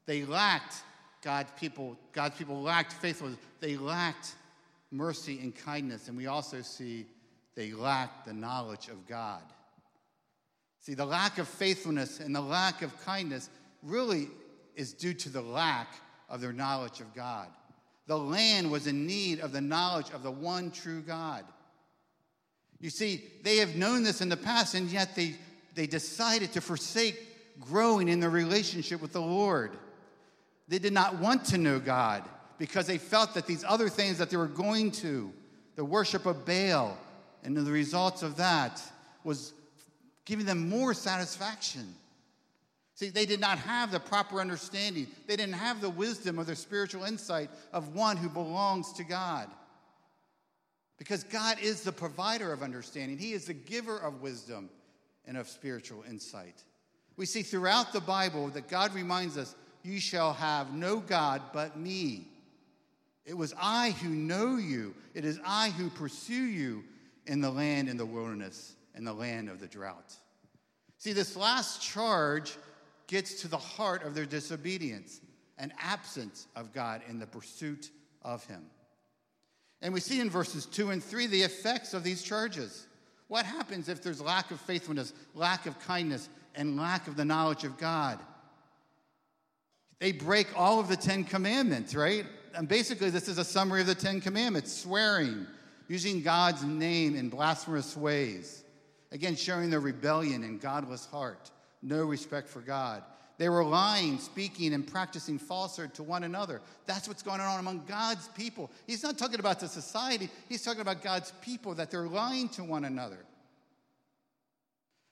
They 0.07 0.25
lacked 0.25 0.83
God's 1.23 1.51
people, 1.59 1.97
God's 2.13 2.37
people 2.37 2.63
lacked 2.63 2.93
faithfulness. 2.93 3.39
They 3.61 3.77
lacked 3.77 4.35
mercy 4.91 5.41
and 5.41 5.55
kindness. 5.55 6.09
And 6.09 6.17
we 6.17 6.27
also 6.27 6.63
see 6.63 7.07
they 7.57 7.73
lacked 7.73 8.27
the 8.27 8.33
knowledge 8.33 8.89
of 8.89 9.07
God. 9.09 9.43
See, 10.81 10.95
the 10.95 11.05
lack 11.05 11.39
of 11.39 11.49
faithfulness 11.49 12.21
and 12.21 12.35
the 12.35 12.41
lack 12.41 12.83
of 12.83 13.05
kindness 13.05 13.51
really 13.83 14.29
is 14.77 14.93
due 14.93 15.15
to 15.15 15.29
the 15.29 15.43
lack 15.43 15.89
of 16.29 16.41
their 16.41 16.53
knowledge 16.53 17.01
of 17.01 17.13
God. 17.15 17.49
The 18.07 18.19
land 18.19 18.71
was 18.71 18.87
in 18.87 19.07
need 19.07 19.41
of 19.41 19.53
the 19.53 19.61
knowledge 19.61 20.11
of 20.11 20.23
the 20.23 20.31
one 20.31 20.71
true 20.71 21.01
God. 21.01 21.45
You 22.79 22.91
see, 22.91 23.25
they 23.43 23.57
have 23.57 23.75
known 23.75 24.03
this 24.03 24.21
in 24.21 24.29
the 24.29 24.37
past, 24.37 24.75
and 24.75 24.89
yet 24.91 25.17
they, 25.17 25.35
they 25.77 25.87
decided 25.87 26.53
to 26.55 26.61
forsake 26.61 27.61
growing 27.61 28.09
in 28.09 28.19
their 28.19 28.31
relationship 28.31 29.01
with 29.01 29.13
the 29.13 29.21
Lord. 29.21 29.77
They 30.69 30.79
did 30.79 30.95
not 30.95 31.19
want 31.19 31.45
to 31.47 31.59
know 31.59 31.79
God 31.79 32.25
because 32.59 32.87
they 32.87 32.99
felt 32.99 33.35
that 33.35 33.47
these 33.47 33.63
other 33.63 33.91
things 33.91 34.19
that 34.19 34.31
they 34.31 34.39
were 34.39 34.47
going 34.47 34.91
to, 34.93 35.33
the 35.77 35.85
worship 35.85 36.25
of 36.25 36.47
Baal, 36.47 36.99
and 37.45 37.55
the 37.55 37.71
results 37.71 38.23
of 38.23 38.39
that 38.39 38.83
was 39.23 39.53
giving 40.25 40.47
them 40.47 40.69
more 40.69 40.95
satisfaction. 40.95 41.95
See, 42.95 43.11
they 43.11 43.27
did 43.27 43.41
not 43.41 43.59
have 43.59 43.93
the 43.93 44.01
proper 44.01 44.41
understanding. 44.41 45.07
They 45.27 45.37
didn't 45.37 45.55
have 45.57 45.83
the 45.83 45.91
wisdom 45.91 46.41
or 46.41 46.45
the 46.45 46.57
spiritual 46.57 47.05
insight 47.05 47.51
of 47.75 47.95
one 47.95 48.17
who 48.17 48.31
belongs 48.31 48.95
to 48.95 49.05
God. 49.05 49.49
Because 50.97 51.23
God 51.23 51.59
is 51.61 51.83
the 51.83 51.93
provider 51.93 52.55
of 52.55 52.63
understanding, 52.63 53.19
He 53.19 53.35
is 53.35 53.45
the 53.45 53.53
giver 53.53 53.99
of 53.99 54.23
wisdom 54.23 54.71
and 55.27 55.37
of 55.37 55.49
spiritual 55.49 56.05
insight. 56.09 56.65
We 57.17 57.27
see 57.27 57.43
throughout 57.43 57.93
the 57.93 58.01
Bible 58.01 58.49
that 58.49 58.69
God 58.69 58.95
reminds 58.95 59.37
us, 59.39 59.55
You 59.83 60.01
shall 60.01 60.33
have 60.35 60.73
no 60.73 60.99
God 60.99 61.43
but 61.53 61.79
me. 61.79 62.29
It 63.25 63.37
was 63.37 63.55
I 63.61 63.91
who 64.03 64.11
know 64.11 64.57
you, 64.57 64.95
it 65.15 65.25
is 65.25 65.41
I 65.45 65.71
who 65.71 65.91
pursue 65.91 66.35
you 66.35 66.85
in 67.27 67.41
the 67.41 67.51
land 67.51 67.89
in 67.89 67.97
the 67.97 68.07
wilderness, 68.07 68.77
in 68.95 69.05
the 69.05 69.13
land 69.13 69.49
of 69.49 69.61
the 69.61 69.67
drought. 69.67 70.15
See, 70.99 71.13
this 71.13 71.37
last 71.37 71.83
charge 71.83 72.57
gets 73.07 73.43
to 73.43 73.49
the 73.49 73.57
heart 73.57 74.05
of 74.05 74.15
their 74.15 74.27
disobedience 74.27 75.21
and 75.59 75.73
absence 75.81 76.47
of 76.55 76.73
God 76.73 77.03
in 77.09 77.19
the 77.19 77.27
pursuit 77.27 77.91
of 78.23 78.45
Him. 78.47 78.65
And 79.83 79.93
we 79.93 80.01
see 80.01 80.21
in 80.21 80.31
verses 80.31 80.67
2 80.67 80.91
and 80.91 81.03
3 81.03 81.27
the 81.27 81.43
effects 81.43 81.95
of 81.95 82.03
these 82.03 82.23
charges. 82.23 82.87
What 83.29 83.45
happens 83.45 83.89
if 83.89 84.03
there's 84.03 84.21
lack 84.21 84.51
of 84.51 84.61
faithfulness, 84.61 85.13
lack 85.35 85.67
of 85.67 85.79
kindness, 85.81 86.29
and 86.55 86.77
lack 86.77 87.09
of 87.09 87.17
the 87.17 87.25
knowledge 87.25 87.65
of 87.65 87.77
God? 87.79 88.19
They 89.99 90.13
break 90.13 90.49
all 90.57 90.79
of 90.79 90.89
the 90.89 90.97
Ten 90.97 91.25
Commandments, 91.25 91.95
right? 91.95 92.27
And 92.55 92.69
basically, 92.69 93.11
this 93.11 93.29
is 93.29 93.39
a 93.39 93.45
summary 93.45 93.81
of 93.81 93.87
the 93.87 93.95
Ten 93.95 94.21
Commandments 94.21 94.73
swearing, 94.73 95.47
using 95.89 96.23
God's 96.23 96.63
name 96.63 97.17
in 97.17 97.29
blasphemous 97.29 97.97
ways, 97.97 98.65
again, 99.13 99.37
showing 99.37 99.71
their 99.71 99.81
rebellion 99.81 100.45
and 100.45 100.61
godless 100.61 101.07
heart, 101.07 101.51
no 101.83 102.05
respect 102.05 102.49
for 102.49 102.61
God. 102.61 103.03
They 103.39 103.49
were 103.49 103.65
lying, 103.65 104.19
speaking, 104.19 104.73
and 104.73 104.87
practicing 104.87 105.39
falsehood 105.39 105.93
to 105.95 106.03
one 106.03 106.25
another. 106.25 106.63
That's 106.87 107.07
what's 107.07 107.23
going 107.23 107.41
on 107.41 107.61
among 107.61 107.85
God's 107.87 108.29
people. 108.29 108.71
He's 108.87 109.03
not 109.03 109.19
talking 109.19 109.41
about 109.41 109.61
the 109.61 109.69
society, 109.69 110.31
he's 110.49 110.63
talking 110.63 110.81
about 110.81 111.03
God's 111.03 111.33
people, 111.43 111.75
that 111.75 111.91
they're 111.91 112.09
lying 112.09 112.49
to 112.51 112.65
one 112.65 112.85
another. 112.85 113.19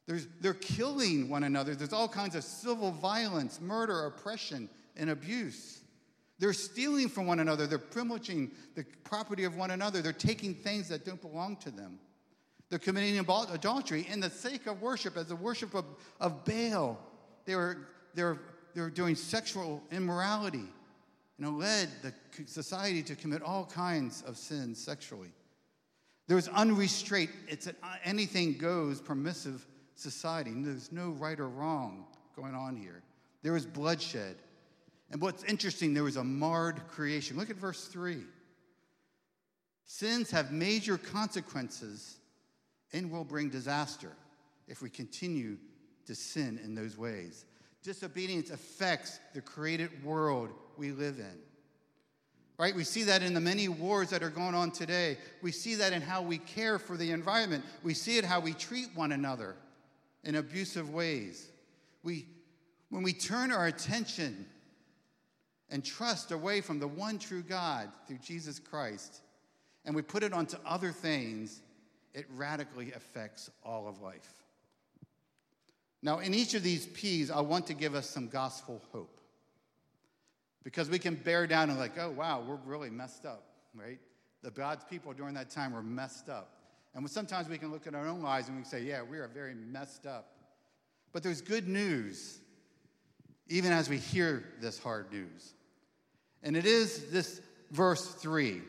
There's, 0.06 0.26
they're 0.40 0.54
killing 0.54 1.28
one 1.28 1.44
another. 1.44 1.74
There's 1.74 1.92
all 1.92 2.08
kinds 2.08 2.34
of 2.34 2.44
civil 2.44 2.92
violence, 2.92 3.60
murder, 3.60 4.04
oppression, 4.06 4.68
and 4.96 5.10
abuse. 5.10 5.80
They're 6.38 6.52
stealing 6.52 7.08
from 7.08 7.26
one 7.26 7.40
another. 7.40 7.66
They're 7.66 7.78
privileging 7.78 8.50
the 8.74 8.84
property 9.04 9.44
of 9.44 9.56
one 9.56 9.70
another. 9.70 10.02
They're 10.02 10.12
taking 10.12 10.54
things 10.54 10.88
that 10.88 11.04
don't 11.04 11.20
belong 11.20 11.56
to 11.58 11.70
them. 11.70 11.98
They're 12.68 12.78
committing 12.78 13.18
adultery 13.18 14.06
in 14.10 14.20
the 14.20 14.30
sake 14.30 14.66
of 14.66 14.82
worship, 14.82 15.16
as 15.16 15.26
the 15.26 15.36
worship 15.36 15.74
of, 15.74 15.84
of 16.20 16.44
Baal. 16.44 16.98
They 17.44 17.54
were 17.54 17.88
they're, 18.14 18.38
they're 18.74 18.90
doing 18.90 19.14
sexual 19.14 19.82
immorality, 19.90 20.58
you 21.38 21.44
know, 21.44 21.50
led 21.50 21.88
the 22.02 22.12
society 22.46 23.02
to 23.02 23.16
commit 23.16 23.42
all 23.42 23.66
kinds 23.66 24.22
of 24.26 24.36
sins 24.36 24.82
sexually. 24.82 25.30
There's 26.26 26.48
unrestrained, 26.48 27.30
it's 27.48 27.66
an 27.66 27.76
uh, 27.82 27.96
anything 28.04 28.56
goes 28.56 29.00
permissive 29.00 29.66
society. 29.94 30.52
There's 30.54 30.90
no 30.90 31.10
right 31.10 31.38
or 31.38 31.48
wrong 31.48 32.06
going 32.34 32.54
on 32.54 32.76
here. 32.76 33.02
There 33.42 33.52
was 33.52 33.66
bloodshed. 33.66 34.36
And 35.10 35.20
what's 35.20 35.44
interesting, 35.44 35.92
there 35.92 36.02
was 36.02 36.16
a 36.16 36.24
marred 36.24 36.88
creation. 36.88 37.36
Look 37.36 37.50
at 37.50 37.56
verse 37.56 37.86
3. 37.88 38.22
Sins 39.84 40.30
have 40.30 40.50
major 40.50 40.96
consequences 40.96 42.16
and 42.92 43.10
will 43.10 43.24
bring 43.24 43.50
disaster 43.50 44.12
if 44.66 44.80
we 44.80 44.88
continue 44.88 45.58
to 46.06 46.14
sin 46.14 46.58
in 46.64 46.74
those 46.74 46.96
ways 46.96 47.44
disobedience 47.84 48.50
affects 48.50 49.20
the 49.34 49.40
created 49.40 50.02
world 50.02 50.48
we 50.76 50.90
live 50.90 51.18
in. 51.18 51.38
Right? 52.58 52.74
We 52.74 52.84
see 52.84 53.04
that 53.04 53.22
in 53.22 53.34
the 53.34 53.40
many 53.40 53.68
wars 53.68 54.10
that 54.10 54.22
are 54.22 54.30
going 54.30 54.54
on 54.54 54.70
today. 54.70 55.18
We 55.42 55.52
see 55.52 55.74
that 55.76 55.92
in 55.92 56.02
how 56.02 56.22
we 56.22 56.38
care 56.38 56.78
for 56.78 56.96
the 56.96 57.10
environment. 57.10 57.64
We 57.82 57.94
see 57.94 58.16
it 58.16 58.24
how 58.24 58.40
we 58.40 58.54
treat 58.54 58.88
one 58.94 59.12
another 59.12 59.56
in 60.22 60.36
abusive 60.36 60.90
ways. 60.90 61.48
We, 62.02 62.26
when 62.90 63.02
we 63.02 63.12
turn 63.12 63.52
our 63.52 63.66
attention 63.66 64.46
and 65.68 65.84
trust 65.84 66.30
away 66.30 66.60
from 66.60 66.78
the 66.78 66.88
one 66.88 67.18
true 67.18 67.42
God 67.42 67.90
through 68.06 68.18
Jesus 68.18 68.58
Christ, 68.58 69.20
and 69.84 69.94
we 69.94 70.02
put 70.02 70.22
it 70.22 70.32
onto 70.32 70.56
other 70.64 70.92
things, 70.92 71.60
it 72.14 72.26
radically 72.34 72.92
affects 72.92 73.50
all 73.64 73.88
of 73.88 74.00
life. 74.00 74.43
Now, 76.04 76.18
in 76.18 76.34
each 76.34 76.52
of 76.52 76.62
these 76.62 76.84
P's, 76.84 77.30
I 77.30 77.40
want 77.40 77.66
to 77.68 77.74
give 77.74 77.94
us 77.94 78.08
some 78.08 78.28
gospel 78.28 78.82
hope. 78.92 79.18
Because 80.62 80.90
we 80.90 80.98
can 80.98 81.14
bear 81.14 81.46
down 81.46 81.70
and, 81.70 81.78
like, 81.78 81.98
oh, 81.98 82.10
wow, 82.10 82.44
we're 82.46 82.58
really 82.66 82.90
messed 82.90 83.24
up, 83.24 83.42
right? 83.74 83.98
The 84.42 84.50
God's 84.50 84.84
people 84.84 85.14
during 85.14 85.32
that 85.34 85.48
time 85.48 85.72
were 85.72 85.82
messed 85.82 86.28
up. 86.28 86.50
And 86.94 87.10
sometimes 87.10 87.48
we 87.48 87.56
can 87.56 87.72
look 87.72 87.86
at 87.86 87.94
our 87.94 88.06
own 88.06 88.20
lives 88.20 88.48
and 88.48 88.56
we 88.58 88.62
can 88.62 88.70
say, 88.70 88.82
yeah, 88.82 89.02
we 89.02 89.16
are 89.16 89.28
very 89.28 89.54
messed 89.54 90.04
up. 90.06 90.26
But 91.14 91.22
there's 91.22 91.40
good 91.40 91.68
news, 91.68 92.38
even 93.48 93.72
as 93.72 93.88
we 93.88 93.96
hear 93.96 94.44
this 94.60 94.78
hard 94.78 95.10
news. 95.10 95.54
And 96.42 96.54
it 96.54 96.66
is 96.66 97.10
this 97.10 97.40
verse 97.70 98.08
3, 98.16 98.60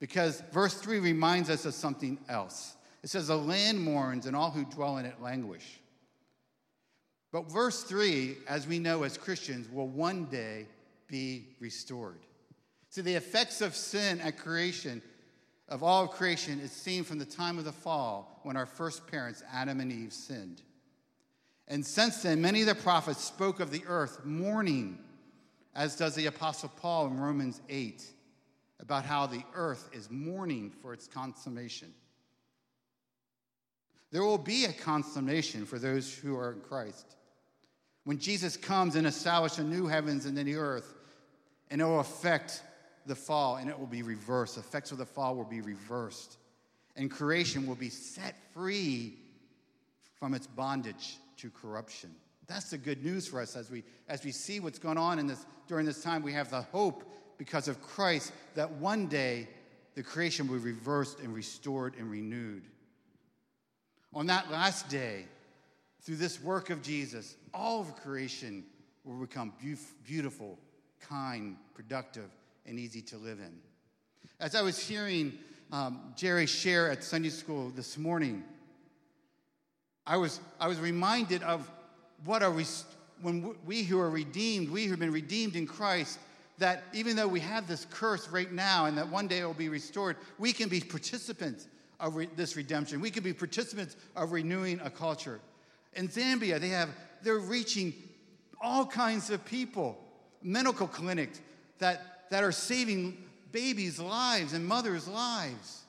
because 0.00 0.42
verse 0.50 0.74
3 0.80 0.98
reminds 0.98 1.50
us 1.50 1.66
of 1.66 1.74
something 1.74 2.18
else. 2.26 2.74
It 3.02 3.10
says, 3.10 3.28
The 3.28 3.36
land 3.36 3.78
mourns, 3.82 4.24
and 4.24 4.34
all 4.34 4.50
who 4.50 4.64
dwell 4.64 4.96
in 4.96 5.04
it 5.04 5.20
languish. 5.20 5.81
But 7.32 7.50
verse 7.50 7.82
3, 7.82 8.36
as 8.46 8.66
we 8.66 8.78
know 8.78 9.04
as 9.04 9.16
Christians, 9.16 9.68
will 9.70 9.88
one 9.88 10.26
day 10.26 10.66
be 11.08 11.46
restored. 11.60 12.20
See, 12.90 13.00
the 13.00 13.14
effects 13.14 13.62
of 13.62 13.74
sin 13.74 14.20
at 14.20 14.36
creation, 14.36 15.00
of 15.66 15.82
all 15.82 16.04
of 16.04 16.10
creation, 16.10 16.60
is 16.60 16.70
seen 16.70 17.04
from 17.04 17.18
the 17.18 17.24
time 17.24 17.58
of 17.58 17.64
the 17.64 17.72
fall 17.72 18.40
when 18.42 18.54
our 18.58 18.66
first 18.66 19.06
parents, 19.06 19.42
Adam 19.50 19.80
and 19.80 19.90
Eve, 19.90 20.12
sinned. 20.12 20.60
And 21.68 21.84
since 21.86 22.22
then, 22.22 22.42
many 22.42 22.60
of 22.60 22.66
the 22.66 22.74
prophets 22.74 23.24
spoke 23.24 23.60
of 23.60 23.70
the 23.70 23.82
earth 23.86 24.26
mourning, 24.26 24.98
as 25.74 25.96
does 25.96 26.14
the 26.14 26.26
Apostle 26.26 26.70
Paul 26.76 27.06
in 27.06 27.18
Romans 27.18 27.62
8, 27.70 28.04
about 28.80 29.06
how 29.06 29.26
the 29.26 29.42
earth 29.54 29.88
is 29.94 30.10
mourning 30.10 30.70
for 30.82 30.92
its 30.92 31.06
consummation. 31.06 31.94
There 34.10 34.22
will 34.22 34.36
be 34.36 34.66
a 34.66 34.72
consummation 34.72 35.64
for 35.64 35.78
those 35.78 36.14
who 36.14 36.36
are 36.36 36.52
in 36.52 36.60
Christ. 36.60 37.16
When 38.04 38.18
Jesus 38.18 38.56
comes 38.56 38.96
and 38.96 39.06
establishes 39.06 39.64
new 39.64 39.86
heavens 39.86 40.26
and 40.26 40.36
a 40.38 40.44
new 40.44 40.58
earth, 40.58 40.94
and 41.70 41.80
it 41.80 41.84
will 41.84 42.00
affect 42.00 42.62
the 43.06 43.14
fall 43.14 43.56
and 43.56 43.68
it 43.68 43.78
will 43.78 43.86
be 43.86 44.02
reversed. 44.02 44.56
The 44.56 44.60
Effects 44.60 44.92
of 44.92 44.98
the 44.98 45.06
fall 45.06 45.34
will 45.36 45.44
be 45.44 45.60
reversed. 45.60 46.36
And 46.96 47.10
creation 47.10 47.66
will 47.66 47.74
be 47.74 47.88
set 47.88 48.36
free 48.52 49.14
from 50.18 50.34
its 50.34 50.46
bondage 50.46 51.16
to 51.38 51.50
corruption. 51.50 52.14
That's 52.46 52.70
the 52.70 52.78
good 52.78 53.02
news 53.04 53.26
for 53.26 53.40
us 53.40 53.56
as 53.56 53.70
we, 53.70 53.82
as 54.08 54.24
we 54.24 54.32
see 54.32 54.60
what's 54.60 54.78
going 54.78 54.98
on 54.98 55.18
in 55.18 55.26
this, 55.26 55.46
during 55.68 55.86
this 55.86 56.02
time. 56.02 56.22
We 56.22 56.32
have 56.34 56.50
the 56.50 56.62
hope 56.62 57.10
because 57.38 57.66
of 57.68 57.80
Christ 57.80 58.32
that 58.54 58.70
one 58.72 59.06
day 59.06 59.48
the 59.94 60.02
creation 60.02 60.48
will 60.48 60.58
be 60.58 60.64
reversed 60.64 61.20
and 61.20 61.34
restored 61.34 61.94
and 61.98 62.10
renewed. 62.10 62.64
On 64.14 64.26
that 64.26 64.50
last 64.50 64.88
day, 64.88 65.24
through 66.02 66.16
this 66.16 66.42
work 66.42 66.70
of 66.70 66.82
Jesus, 66.82 67.36
all 67.54 67.80
of 67.80 67.96
creation 67.96 68.64
will 69.04 69.16
become 69.16 69.52
beautiful, 70.04 70.58
kind, 71.00 71.56
productive, 71.74 72.30
and 72.66 72.78
easy 72.78 73.02
to 73.02 73.16
live 73.16 73.38
in. 73.38 73.52
As 74.40 74.54
I 74.54 74.62
was 74.62 74.78
hearing 74.78 75.32
um, 75.70 76.12
Jerry 76.16 76.46
share 76.46 76.90
at 76.90 77.04
Sunday 77.04 77.28
school 77.28 77.70
this 77.70 77.96
morning, 77.96 78.44
I 80.06 80.16
was, 80.16 80.40
I 80.58 80.66
was 80.66 80.80
reminded 80.80 81.42
of 81.44 81.70
what 82.24 82.42
are 82.42 82.50
we, 82.50 82.64
when 83.20 83.54
we 83.64 83.84
who 83.84 84.00
are 84.00 84.10
redeemed, 84.10 84.70
we 84.70 84.84
who 84.84 84.90
have 84.90 85.00
been 85.00 85.12
redeemed 85.12 85.54
in 85.54 85.66
Christ, 85.66 86.18
that 86.58 86.82
even 86.92 87.16
though 87.16 87.28
we 87.28 87.40
have 87.40 87.66
this 87.66 87.86
curse 87.90 88.28
right 88.28 88.50
now 88.50 88.86
and 88.86 88.98
that 88.98 89.08
one 89.08 89.28
day 89.28 89.38
it 89.38 89.44
will 89.44 89.54
be 89.54 89.68
restored, 89.68 90.16
we 90.38 90.52
can 90.52 90.68
be 90.68 90.80
participants 90.80 91.68
of 92.00 92.16
re- 92.16 92.28
this 92.36 92.56
redemption. 92.56 93.00
We 93.00 93.10
can 93.10 93.22
be 93.22 93.32
participants 93.32 93.96
of 94.16 94.32
renewing 94.32 94.80
a 94.82 94.90
culture. 94.90 95.40
In 95.94 96.08
Zambia, 96.08 96.58
they 96.60 96.68
have, 96.68 96.90
they're 97.22 97.38
reaching 97.38 97.94
all 98.60 98.86
kinds 98.86 99.30
of 99.30 99.44
people, 99.44 99.98
medical 100.42 100.86
clinics 100.86 101.40
that, 101.78 102.28
that 102.30 102.44
are 102.44 102.52
saving 102.52 103.16
babies' 103.50 103.98
lives 103.98 104.52
and 104.52 104.64
mothers' 104.64 105.08
lives. 105.08 105.82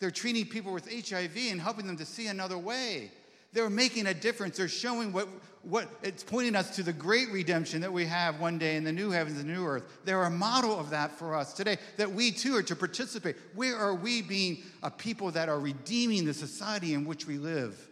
They're 0.00 0.10
treating 0.10 0.46
people 0.46 0.72
with 0.72 0.88
HIV 0.88 1.36
and 1.50 1.60
helping 1.60 1.86
them 1.86 1.96
to 1.96 2.04
see 2.04 2.26
another 2.26 2.58
way. 2.58 3.10
They're 3.52 3.70
making 3.70 4.06
a 4.06 4.14
difference. 4.14 4.58
They're 4.58 4.68
showing 4.68 5.12
what, 5.12 5.26
what 5.62 5.88
it's 6.02 6.22
pointing 6.22 6.54
us 6.54 6.76
to 6.76 6.82
the 6.82 6.92
great 6.92 7.30
redemption 7.30 7.80
that 7.80 7.92
we 7.92 8.04
have 8.04 8.38
one 8.40 8.58
day 8.58 8.76
in 8.76 8.84
the 8.84 8.92
new 8.92 9.10
heavens 9.10 9.38
and 9.38 9.48
new 9.48 9.64
earth. 9.66 9.84
They're 10.04 10.22
a 10.22 10.30
model 10.30 10.78
of 10.78 10.90
that 10.90 11.12
for 11.12 11.34
us 11.34 11.54
today, 11.54 11.78
that 11.96 12.12
we 12.12 12.30
too 12.30 12.54
are 12.56 12.62
to 12.64 12.76
participate. 12.76 13.36
Where 13.54 13.76
are 13.76 13.94
we 13.94 14.20
being 14.20 14.58
a 14.82 14.90
people 14.90 15.30
that 15.30 15.48
are 15.48 15.58
redeeming 15.58 16.26
the 16.26 16.34
society 16.34 16.92
in 16.92 17.06
which 17.06 17.26
we 17.26 17.38
live? 17.38 17.87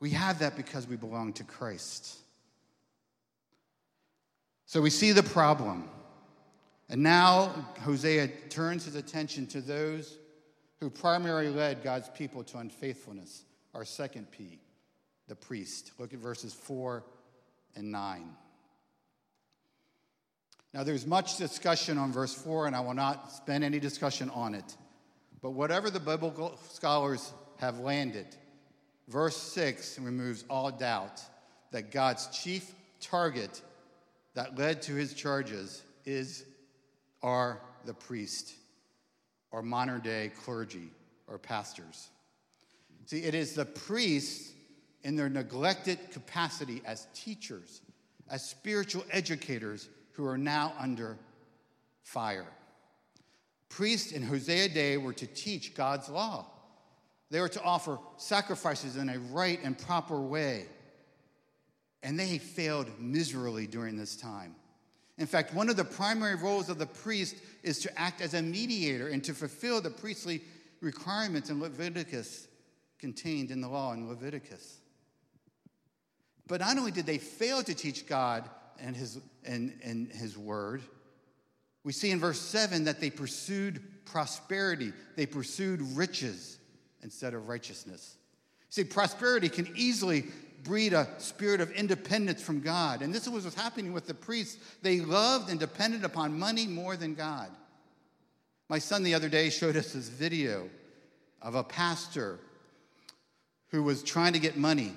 We 0.00 0.10
have 0.10 0.40
that 0.40 0.56
because 0.56 0.86
we 0.86 0.96
belong 0.96 1.32
to 1.34 1.44
Christ. 1.44 2.16
So 4.66 4.80
we 4.80 4.90
see 4.90 5.12
the 5.12 5.22
problem. 5.22 5.88
And 6.88 7.02
now 7.02 7.66
Hosea 7.80 8.28
turns 8.50 8.84
his 8.84 8.94
attention 8.94 9.46
to 9.48 9.60
those 9.60 10.18
who 10.80 10.90
primarily 10.90 11.48
led 11.48 11.82
God's 11.82 12.08
people 12.10 12.44
to 12.44 12.58
unfaithfulness. 12.58 13.44
Our 13.74 13.84
second 13.84 14.30
P, 14.30 14.60
the 15.28 15.34
priest. 15.34 15.92
Look 15.98 16.12
at 16.12 16.18
verses 16.18 16.52
4 16.52 17.04
and 17.74 17.90
9. 17.90 18.36
Now, 20.74 20.82
there's 20.84 21.06
much 21.06 21.38
discussion 21.38 21.96
on 21.96 22.12
verse 22.12 22.34
4, 22.34 22.66
and 22.66 22.76
I 22.76 22.80
will 22.80 22.94
not 22.94 23.32
spend 23.32 23.64
any 23.64 23.80
discussion 23.80 24.28
on 24.30 24.54
it. 24.54 24.76
But 25.40 25.52
whatever 25.52 25.88
the 25.88 26.00
biblical 26.00 26.58
scholars 26.70 27.32
have 27.58 27.78
landed, 27.78 28.26
verse 29.08 29.36
6 29.36 29.98
removes 30.00 30.44
all 30.48 30.70
doubt 30.70 31.20
that 31.70 31.90
God's 31.90 32.26
chief 32.28 32.74
target 33.00 33.62
that 34.34 34.58
led 34.58 34.82
to 34.82 34.94
his 34.94 35.14
charges 35.14 35.82
is 36.04 36.44
are 37.22 37.60
the 37.84 37.94
priest 37.94 38.52
or 39.50 39.62
modern 39.62 40.00
day 40.00 40.30
clergy 40.42 40.90
or 41.26 41.38
pastors. 41.38 42.08
See, 43.06 43.22
it 43.22 43.34
is 43.34 43.54
the 43.54 43.64
priests 43.64 44.52
in 45.02 45.16
their 45.16 45.28
neglected 45.28 46.10
capacity 46.10 46.82
as 46.84 47.06
teachers, 47.14 47.80
as 48.28 48.44
spiritual 48.44 49.04
educators, 49.10 49.88
who 50.12 50.26
are 50.26 50.38
now 50.38 50.72
under 50.78 51.16
fire. 52.02 52.46
Priests 53.68 54.12
in 54.12 54.22
Hosea 54.22 54.70
day 54.70 54.96
were 54.96 55.12
to 55.12 55.26
teach 55.26 55.74
God's 55.74 56.08
law. 56.08 56.46
They 57.30 57.40
were 57.40 57.48
to 57.48 57.62
offer 57.62 57.98
sacrifices 58.16 58.96
in 58.96 59.08
a 59.08 59.18
right 59.18 59.58
and 59.62 59.76
proper 59.76 60.20
way. 60.20 60.66
And 62.02 62.18
they 62.18 62.38
failed 62.38 62.88
miserably 63.00 63.66
during 63.66 63.96
this 63.96 64.16
time. 64.16 64.54
In 65.18 65.26
fact, 65.26 65.54
one 65.54 65.68
of 65.68 65.76
the 65.76 65.84
primary 65.84 66.34
roles 66.34 66.68
of 66.68 66.78
the 66.78 66.86
priest 66.86 67.36
is 67.62 67.80
to 67.80 67.98
act 67.98 68.20
as 68.20 68.34
a 68.34 68.42
mediator 68.42 69.08
and 69.08 69.24
to 69.24 69.34
fulfill 69.34 69.80
the 69.80 69.90
priestly 69.90 70.42
requirements 70.80 71.50
in 71.50 71.60
Leviticus 71.60 72.48
contained 72.98 73.50
in 73.50 73.60
the 73.60 73.68
law 73.68 73.92
in 73.92 74.08
Leviticus. 74.08 74.78
But 76.46 76.60
not 76.60 76.76
only 76.76 76.92
did 76.92 77.06
they 77.06 77.18
fail 77.18 77.62
to 77.62 77.74
teach 77.74 78.06
God 78.06 78.48
and 78.78 78.94
his, 78.94 79.18
and, 79.44 79.76
and 79.82 80.12
his 80.12 80.38
word, 80.38 80.82
we 81.82 81.92
see 81.92 82.10
in 82.10 82.20
verse 82.20 82.40
7 82.40 82.84
that 82.84 83.00
they 83.00 83.10
pursued 83.10 83.82
prosperity, 84.04 84.92
they 85.16 85.26
pursued 85.26 85.80
riches 85.80 86.58
instead 87.06 87.34
of 87.34 87.46
righteousness. 87.46 88.16
See, 88.68 88.82
prosperity 88.82 89.48
can 89.48 89.72
easily 89.76 90.24
breed 90.64 90.92
a 90.92 91.06
spirit 91.18 91.60
of 91.60 91.70
independence 91.70 92.42
from 92.42 92.60
God. 92.60 93.00
And 93.00 93.14
this 93.14 93.28
was 93.28 93.54
happening 93.54 93.92
with 93.92 94.08
the 94.08 94.12
priests. 94.12 94.58
They 94.82 94.98
loved 94.98 95.48
and 95.48 95.60
depended 95.60 96.02
upon 96.02 96.36
money 96.36 96.66
more 96.66 96.96
than 96.96 97.14
God. 97.14 97.48
My 98.68 98.80
son 98.80 99.04
the 99.04 99.14
other 99.14 99.28
day 99.28 99.50
showed 99.50 99.76
us 99.76 99.92
this 99.92 100.08
video 100.08 100.68
of 101.40 101.54
a 101.54 101.62
pastor 101.62 102.40
who 103.68 103.84
was 103.84 104.02
trying 104.02 104.32
to 104.32 104.40
get 104.40 104.56
money. 104.56 104.92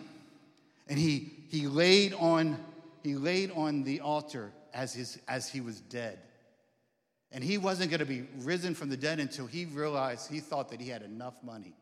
And 0.88 0.98
he, 0.98 1.32
he, 1.50 1.68
laid, 1.68 2.16
on, 2.16 2.58
he 3.04 3.14
laid 3.14 3.52
on 3.52 3.84
the 3.84 4.00
altar 4.00 4.52
as, 4.74 4.96
his, 4.96 5.20
as 5.28 5.48
he 5.48 5.62
was 5.62 5.80
dead. 5.82 6.18
And 7.32 7.44
he 7.44 7.60
wasn't 7.60 7.92
going 7.92 8.00
to 8.00 8.08
be 8.08 8.24
risen 8.40 8.74
from 8.74 8.90
the 8.90 8.98
dead 8.98 9.20
until 9.20 9.46
he 9.46 9.66
realized 9.66 10.32
he 10.32 10.40
thought 10.40 10.72
that 10.72 10.82
he 10.82 10.90
had 10.90 11.04
enough 11.04 11.36
money. 11.44 11.76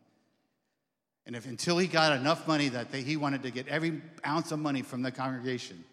And 1.28 1.36
if 1.36 1.46
until 1.46 1.78
he 1.78 1.88
got 1.88 2.14
enough 2.14 2.48
money 2.48 2.70
that 2.70 2.90
they, 2.90 3.02
he 3.02 3.18
wanted 3.18 3.44
to 3.44 3.52
get 3.52 3.68
every 3.68 4.02
ounce 4.26 4.54
of 4.54 4.60
money 4.60 4.82
from 4.82 5.02
the 5.02 5.12
congregation. 5.12 5.84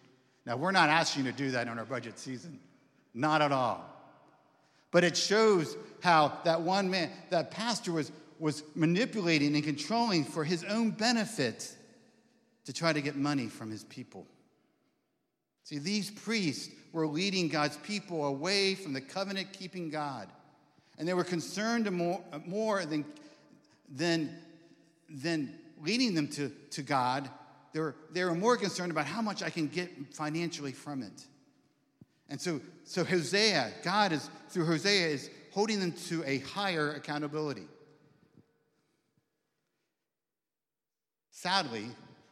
Now, 0.45 0.55
we're 0.55 0.71
not 0.71 0.87
asking 0.87 1.25
you 1.25 1.31
to 1.31 1.37
do 1.37 1.51
that 1.51 1.67
in 1.67 1.77
our 1.77 1.83
budget 1.83 2.17
season, 2.17 2.57
not 3.13 3.41
at 3.41 3.51
all. 3.51 3.83
But 4.91 5.03
it 5.03 5.17
shows 5.17 5.75
how 6.01 6.39
that 6.45 6.61
one 6.61 6.89
man, 6.89 7.11
that 7.31 7.51
pastor, 7.51 7.91
was, 7.91 8.13
was 8.39 8.63
manipulating 8.75 9.53
and 9.55 9.63
controlling 9.63 10.23
for 10.23 10.45
his 10.45 10.63
own 10.63 10.91
benefit 10.91 11.75
to 12.63 12.71
try 12.71 12.93
to 12.93 13.01
get 13.01 13.17
money 13.17 13.47
from 13.47 13.69
his 13.69 13.83
people. 13.83 14.25
See, 15.65 15.79
these 15.79 16.11
priests 16.11 16.73
were 16.93 17.07
leading 17.07 17.49
God's 17.49 17.75
people 17.77 18.23
away 18.23 18.73
from 18.73 18.93
the 18.93 19.01
covenant 19.01 19.51
keeping 19.51 19.89
God. 19.89 20.29
And 20.97 21.05
they 21.05 21.13
were 21.13 21.25
concerned 21.25 21.91
more, 21.91 22.23
more 22.45 22.85
than, 22.85 23.03
than 23.93 24.33
than 25.09 25.53
leading 25.81 26.15
them 26.15 26.27
to, 26.29 26.49
to 26.71 26.81
God, 26.81 27.29
they 27.73 27.79
were, 27.79 27.95
they 28.11 28.23
were 28.23 28.35
more 28.35 28.57
concerned 28.57 28.91
about 28.91 29.05
how 29.05 29.21
much 29.21 29.43
I 29.43 29.49
can 29.49 29.67
get 29.67 29.89
financially 30.13 30.71
from 30.71 31.03
it. 31.03 31.25
And 32.29 32.39
so, 32.39 32.61
so 32.83 33.03
Hosea, 33.03 33.71
God 33.83 34.11
is, 34.11 34.29
through 34.49 34.65
Hosea, 34.65 35.07
is 35.07 35.29
holding 35.51 35.79
them 35.79 35.91
to 36.07 36.23
a 36.25 36.39
higher 36.39 36.93
accountability. 36.93 37.67
Sadly, 41.31 41.85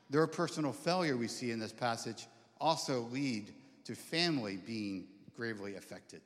their 0.10 0.26
personal 0.28 0.74
failure 0.74 1.18
we 1.18 1.28
see 1.28 1.52
in 1.52 1.60
this 1.60 1.74
passage 1.74 2.26
also 2.60 3.02
lead 3.12 3.52
to 3.86 3.96
family 3.96 4.58
being 4.58 5.06
gravely 5.36 5.76
affected. 5.76 6.22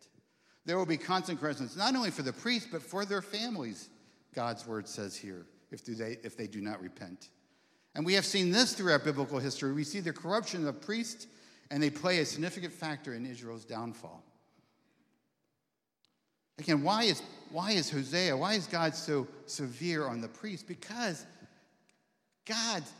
There 0.65 0.77
will 0.77 0.85
be 0.85 0.97
consequences 0.97 1.75
not 1.75 1.95
only 1.95 2.11
for 2.11 2.21
the 2.21 2.33
priests, 2.33 2.67
but 2.71 2.81
for 2.81 3.03
their 3.03 3.21
families, 3.21 3.89
God's 4.35 4.67
word 4.67 4.87
says 4.87 5.15
here 5.15 5.45
if 5.71 5.83
they, 5.85 6.17
if 6.23 6.37
they 6.37 6.47
do 6.47 6.61
not 6.61 6.81
repent. 6.81 7.29
And 7.95 8.05
we 8.05 8.13
have 8.13 8.25
seen 8.25 8.51
this 8.51 8.73
throughout 8.73 9.03
biblical 9.03 9.39
history. 9.39 9.73
We 9.73 9.83
see 9.83 9.99
the 9.99 10.13
corruption 10.13 10.59
of 10.59 10.65
the 10.65 10.85
priests, 10.85 11.27
and 11.71 11.81
they 11.81 11.89
play 11.89 12.19
a 12.19 12.25
significant 12.25 12.73
factor 12.73 13.13
in 13.13 13.25
Israel's 13.25 13.65
downfall. 13.65 14.23
Again, 16.59 16.83
why 16.83 17.03
is, 17.03 17.21
why 17.51 17.71
is 17.71 17.89
Hosea, 17.89 18.35
why 18.35 18.53
is 18.53 18.67
God 18.67 18.95
so 18.95 19.27
severe 19.45 20.07
on 20.07 20.21
the 20.21 20.27
priests? 20.27 20.65
Because 20.67 21.25
God's 22.45 22.91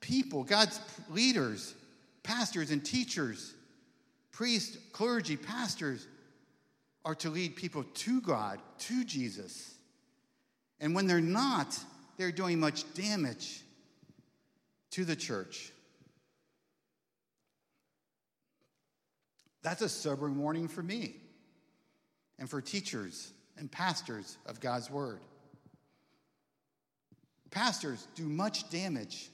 people, 0.00 0.44
God's 0.44 0.80
leaders, 1.10 1.74
pastors 2.22 2.70
and 2.70 2.84
teachers, 2.84 3.54
priests, 4.32 4.78
clergy, 4.92 5.36
pastors, 5.36 6.06
are 7.04 7.14
to 7.16 7.30
lead 7.30 7.56
people 7.56 7.84
to 7.94 8.20
God, 8.20 8.58
to 8.78 9.04
Jesus. 9.04 9.74
And 10.80 10.94
when 10.94 11.06
they're 11.06 11.20
not, 11.20 11.78
they're 12.18 12.32
doing 12.32 12.60
much 12.60 12.92
damage 12.94 13.62
to 14.90 15.04
the 15.04 15.16
church. 15.16 15.72
That's 19.62 19.82
a 19.82 19.88
sobering 19.88 20.38
warning 20.38 20.68
for 20.68 20.82
me 20.82 21.16
and 22.38 22.50
for 22.50 22.60
teachers 22.60 23.32
and 23.56 23.70
pastors 23.70 24.36
of 24.46 24.60
God's 24.60 24.90
Word. 24.90 25.20
Pastors 27.50 28.06
do 28.14 28.24
much 28.24 28.68
damage 28.70 29.30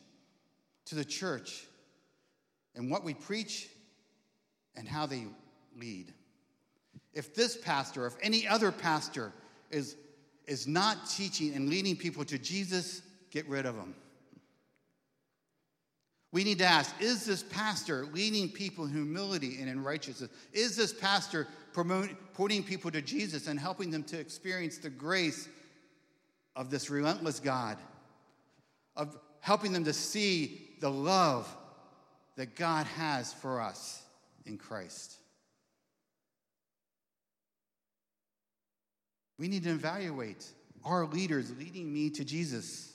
to 0.87 0.94
the 0.94 1.05
church 1.05 1.66
and 2.75 2.90
what 2.90 3.05
we 3.05 3.14
preach 3.14 3.68
and 4.77 4.87
how 4.87 5.07
they 5.07 5.25
lead. 5.77 6.12
If 7.12 7.35
this 7.35 7.57
pastor, 7.57 8.07
if 8.07 8.14
any 8.23 8.47
other 8.47 8.70
pastor 8.70 9.33
is 9.70 9.97
is 10.47 10.67
not 10.67 11.09
teaching 11.09 11.55
and 11.55 11.69
leading 11.69 11.97
people 11.97 12.25
to 12.25 12.39
Jesus, 12.39 13.03
get 13.31 13.49
rid 13.49 13.67
of 13.67 13.77
them. 13.77 13.95
We 16.35 16.43
need 16.43 16.59
to 16.59 16.65
ask 16.65 16.93
is 17.01 17.25
this 17.25 17.45
pastor 17.45 18.07
leading 18.07 18.49
people 18.49 18.87
in 18.87 18.93
humility 18.93 19.59
and 19.61 19.69
in 19.69 19.85
righteousness? 19.85 20.31
Is 20.53 20.77
this 20.77 20.93
pastor 20.93 21.47
promoting, 21.73 22.65
people 22.65 22.91
to 22.91 23.01
Jesus 23.01 23.47
and 23.47 23.59
helping 23.59 23.91
them 23.93 24.03
to 24.05 24.19
experience 24.19 24.79
the 24.79 24.91
grace 24.91 25.49
of 26.57 26.71
this 26.71 26.91
relentless 26.91 27.39
God? 27.39 27.79
Of 28.97 29.17
helping 29.41 29.73
them 29.73 29.85
to 29.85 29.93
see 29.93 30.61
the 30.81 30.91
love 30.91 31.49
that 32.35 32.57
God 32.57 32.87
has 32.87 33.33
for 33.33 33.61
us 33.61 34.03
in 34.45 34.59
Christ? 34.59 35.15
We 39.38 39.49
need 39.49 39.64
to 39.64 39.70
evaluate 39.70 40.44
our 40.85 41.07
leaders 41.07 41.53
leading 41.59 41.92
me 41.92 42.11
to 42.11 42.25
Jesus. 42.25 42.92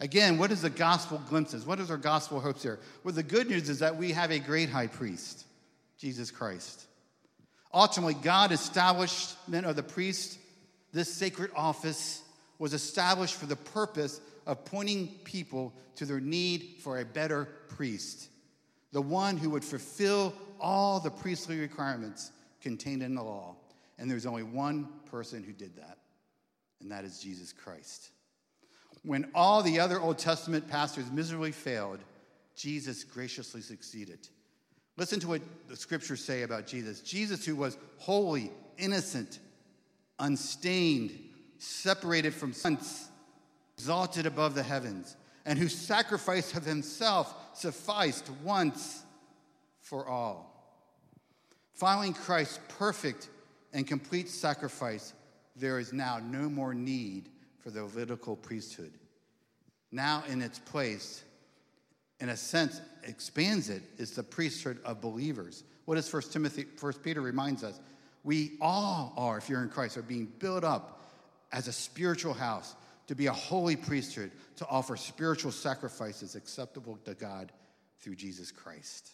Again, 0.00 0.38
what 0.38 0.50
is 0.50 0.62
the 0.62 0.70
gospel 0.70 1.20
glimpses? 1.28 1.64
What 1.64 1.80
is 1.80 1.90
our 1.90 1.96
gospel 1.96 2.40
hopes 2.40 2.62
here? 2.62 2.80
Well, 3.04 3.14
the 3.14 3.22
good 3.22 3.48
news 3.48 3.68
is 3.68 3.78
that 3.80 3.96
we 3.96 4.12
have 4.12 4.30
a 4.30 4.38
great 4.38 4.68
high 4.68 4.88
priest, 4.88 5.44
Jesus 5.98 6.30
Christ. 6.30 6.86
Ultimately, 7.72 8.14
God 8.14 8.52
establishment 8.52 9.64
of 9.64 9.76
the 9.76 9.82
priest, 9.82 10.38
this 10.92 11.12
sacred 11.12 11.50
office, 11.56 12.22
was 12.58 12.74
established 12.74 13.34
for 13.34 13.46
the 13.46 13.56
purpose 13.56 14.20
of 14.46 14.64
pointing 14.64 15.08
people 15.24 15.72
to 15.96 16.04
their 16.04 16.20
need 16.20 16.76
for 16.80 16.98
a 16.98 17.04
better 17.04 17.48
priest, 17.68 18.28
the 18.92 19.00
one 19.00 19.36
who 19.36 19.50
would 19.50 19.64
fulfill 19.64 20.34
all 20.60 21.00
the 21.00 21.10
priestly 21.10 21.58
requirements 21.58 22.30
contained 22.60 23.02
in 23.02 23.14
the 23.14 23.22
law. 23.22 23.56
And 24.02 24.10
there's 24.10 24.26
only 24.26 24.42
one 24.42 24.88
person 25.08 25.44
who 25.44 25.52
did 25.52 25.76
that, 25.76 25.96
and 26.80 26.90
that 26.90 27.04
is 27.04 27.20
Jesus 27.20 27.52
Christ. 27.52 28.10
When 29.04 29.30
all 29.32 29.62
the 29.62 29.78
other 29.78 30.00
Old 30.00 30.18
Testament 30.18 30.66
pastors 30.66 31.08
miserably 31.12 31.52
failed, 31.52 32.00
Jesus 32.56 33.04
graciously 33.04 33.60
succeeded. 33.60 34.26
Listen 34.96 35.20
to 35.20 35.28
what 35.28 35.42
the 35.68 35.76
scriptures 35.76 36.22
say 36.22 36.42
about 36.42 36.66
Jesus. 36.66 37.00
Jesus, 37.00 37.46
who 37.46 37.54
was 37.54 37.78
holy, 37.98 38.50
innocent, 38.76 39.38
unstained, 40.18 41.16
separated 41.58 42.34
from 42.34 42.52
sins, 42.52 43.08
exalted 43.78 44.26
above 44.26 44.56
the 44.56 44.64
heavens, 44.64 45.16
and 45.46 45.60
whose 45.60 45.76
sacrifice 45.76 46.56
of 46.56 46.64
himself 46.64 47.32
sufficed 47.54 48.28
once 48.42 49.04
for 49.80 50.08
all. 50.08 50.48
Following 51.74 52.14
Christ's 52.14 52.58
perfect 52.66 53.28
and 53.72 53.86
complete 53.86 54.28
sacrifice, 54.28 55.14
there 55.56 55.78
is 55.78 55.92
now 55.92 56.18
no 56.18 56.48
more 56.48 56.74
need 56.74 57.28
for 57.60 57.70
the 57.70 57.82
Levitical 57.82 58.36
priesthood. 58.36 58.92
Now, 59.90 60.24
in 60.28 60.42
its 60.42 60.58
place, 60.58 61.22
in 62.20 62.28
a 62.28 62.36
sense, 62.36 62.80
expands 63.04 63.68
it, 63.68 63.82
is 63.98 64.12
the 64.12 64.22
priesthood 64.22 64.78
of 64.84 65.00
believers. 65.00 65.64
What 65.84 65.96
does 65.96 66.08
First 66.08 66.32
Timothy, 66.32 66.64
First 66.76 67.02
Peter 67.02 67.20
reminds 67.20 67.64
us? 67.64 67.78
We 68.24 68.52
all 68.60 69.12
are, 69.16 69.38
if 69.38 69.48
you're 69.48 69.62
in 69.62 69.68
Christ, 69.68 69.96
are 69.96 70.02
being 70.02 70.32
built 70.38 70.64
up 70.64 71.02
as 71.52 71.68
a 71.68 71.72
spiritual 71.72 72.34
house 72.34 72.74
to 73.08 73.14
be 73.14 73.26
a 73.26 73.32
holy 73.32 73.76
priesthood, 73.76 74.30
to 74.56 74.66
offer 74.68 74.96
spiritual 74.96 75.50
sacrifices 75.52 76.34
acceptable 76.34 76.98
to 77.04 77.14
God 77.14 77.52
through 78.00 78.14
Jesus 78.14 78.50
Christ. 78.50 79.10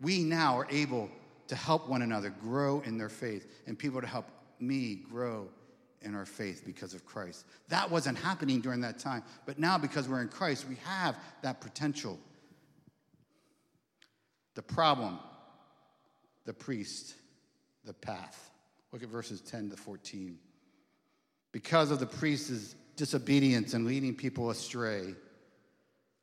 We 0.00 0.24
now 0.24 0.58
are 0.58 0.66
able 0.70 1.10
to 1.52 1.56
help 1.56 1.86
one 1.86 2.00
another 2.00 2.30
grow 2.30 2.80
in 2.86 2.96
their 2.96 3.10
faith 3.10 3.46
and 3.66 3.78
people 3.78 4.00
to 4.00 4.06
help 4.06 4.24
me 4.58 5.02
grow 5.10 5.46
in 6.00 6.14
our 6.14 6.24
faith 6.24 6.62
because 6.64 6.94
of 6.94 7.04
Christ. 7.04 7.44
That 7.68 7.90
wasn't 7.90 8.16
happening 8.16 8.62
during 8.62 8.80
that 8.80 8.98
time, 8.98 9.22
but 9.44 9.58
now 9.58 9.76
because 9.76 10.08
we're 10.08 10.22
in 10.22 10.28
Christ, 10.28 10.66
we 10.66 10.76
have 10.76 11.14
that 11.42 11.60
potential. 11.60 12.18
The 14.54 14.62
problem, 14.62 15.18
the 16.46 16.54
priest, 16.54 17.16
the 17.84 17.92
path. 17.92 18.50
Look 18.90 19.02
at 19.02 19.10
verses 19.10 19.42
10 19.42 19.68
to 19.72 19.76
14. 19.76 20.38
Because 21.52 21.90
of 21.90 21.98
the 21.98 22.06
priest's 22.06 22.74
disobedience 22.96 23.74
and 23.74 23.84
leading 23.84 24.14
people 24.14 24.48
astray, 24.48 25.14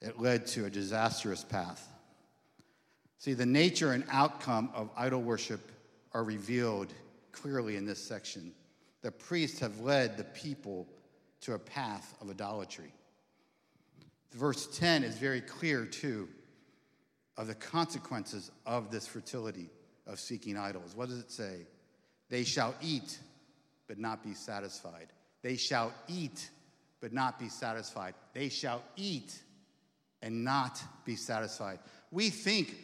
it 0.02 0.20
led 0.20 0.48
to 0.48 0.66
a 0.66 0.72
disastrous 0.72 1.44
path. 1.44 1.88
See, 3.20 3.34
the 3.34 3.46
nature 3.46 3.92
and 3.92 4.06
outcome 4.10 4.70
of 4.74 4.90
idol 4.96 5.22
worship 5.22 5.72
are 6.14 6.24
revealed 6.24 6.94
clearly 7.34 7.76
in 7.76 7.86
this 7.86 8.02
section. 8.02 8.54
The 9.02 9.12
priests 9.12 9.60
have 9.60 9.82
led 9.82 10.18
the 10.18 10.24
people 10.24 10.88
to 11.42 11.54
a 11.54 11.60
path 11.60 12.16
of 12.22 12.30
idolatry. 12.30 12.94
Verse 14.32 14.68
10 14.78 15.04
is 15.04 15.18
very 15.18 15.42
clear, 15.42 15.86
too, 15.86 16.30
of 17.36 17.48
the 17.48 17.56
consequences 17.56 18.52
of 18.66 18.90
this 18.90 19.06
fertility 19.06 19.70
of 20.08 20.18
seeking 20.20 20.58
idols. 20.58 20.96
What 20.96 21.10
does 21.10 21.20
it 21.20 21.32
say? 21.32 21.68
They 22.30 22.46
shall 22.46 22.74
eat, 22.82 23.20
but 23.88 24.00
not 24.00 24.24
be 24.24 24.34
satisfied. 24.34 25.08
They 25.42 25.58
shall 25.58 25.94
eat, 26.08 26.50
but 27.02 27.12
not 27.12 27.38
be 27.38 27.50
satisfied. 27.50 28.14
They 28.34 28.48
shall 28.48 28.82
eat 28.96 29.38
and 30.22 30.46
not 30.46 30.82
be 31.06 31.16
satisfied. 31.16 31.80
We 32.12 32.30
think 32.30 32.76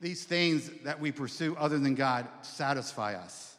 these 0.00 0.24
things 0.24 0.70
that 0.84 1.00
we 1.00 1.12
pursue 1.12 1.56
other 1.56 1.78
than 1.78 1.94
God 1.94 2.26
satisfy 2.42 3.14
us. 3.14 3.56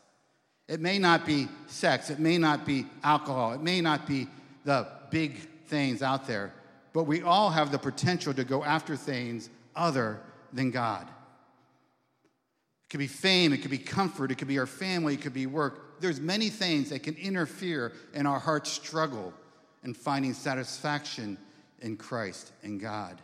It 0.67 0.80
may 0.80 0.98
not 0.98 1.26
be 1.26 1.48
sex, 1.67 2.10
it 2.10 2.19
may 2.19 2.38
not 2.38 2.65
be 2.65 2.88
alcohol, 3.04 3.54
it 3.54 3.62
may 3.62 3.82
not 3.82 4.08
be 4.08 4.28
the 4.63 4.88
big 5.12 5.38
things 5.67 6.02
out 6.02 6.28
there, 6.28 6.54
but 6.93 7.04
we 7.04 7.21
all 7.21 7.50
have 7.50 7.71
the 7.71 7.78
potential 7.78 8.34
to 8.34 8.43
go 8.43 8.63
after 8.63 8.95
things 8.95 9.50
other 9.76 10.21
than 10.54 10.71
God. 10.71 11.08
It 11.08 12.89
could 12.89 13.00
be 13.00 13.08
fame, 13.08 13.54
it 13.54 13.62
could 13.62 13.71
be 13.71 13.78
comfort, 13.78 14.32
it 14.32 14.38
could 14.38 14.48
be 14.48 14.60
our 14.60 14.65
family, 14.65 15.13
it 15.13 15.21
could 15.21 15.34
be 15.34 15.45
work. 15.45 16.02
There's 16.02 16.19
many 16.19 16.50
things 16.50 16.89
that 16.89 17.04
can 17.04 17.15
interfere 17.15 17.93
in 18.13 18.26
our 18.26 18.39
heart's 18.39 18.71
struggle 18.71 19.34
in 19.84 19.93
finding 19.93 20.34
satisfaction 20.34 21.38
in 21.80 21.95
Christ 21.95 22.52
and 22.63 22.80
God. 22.80 23.21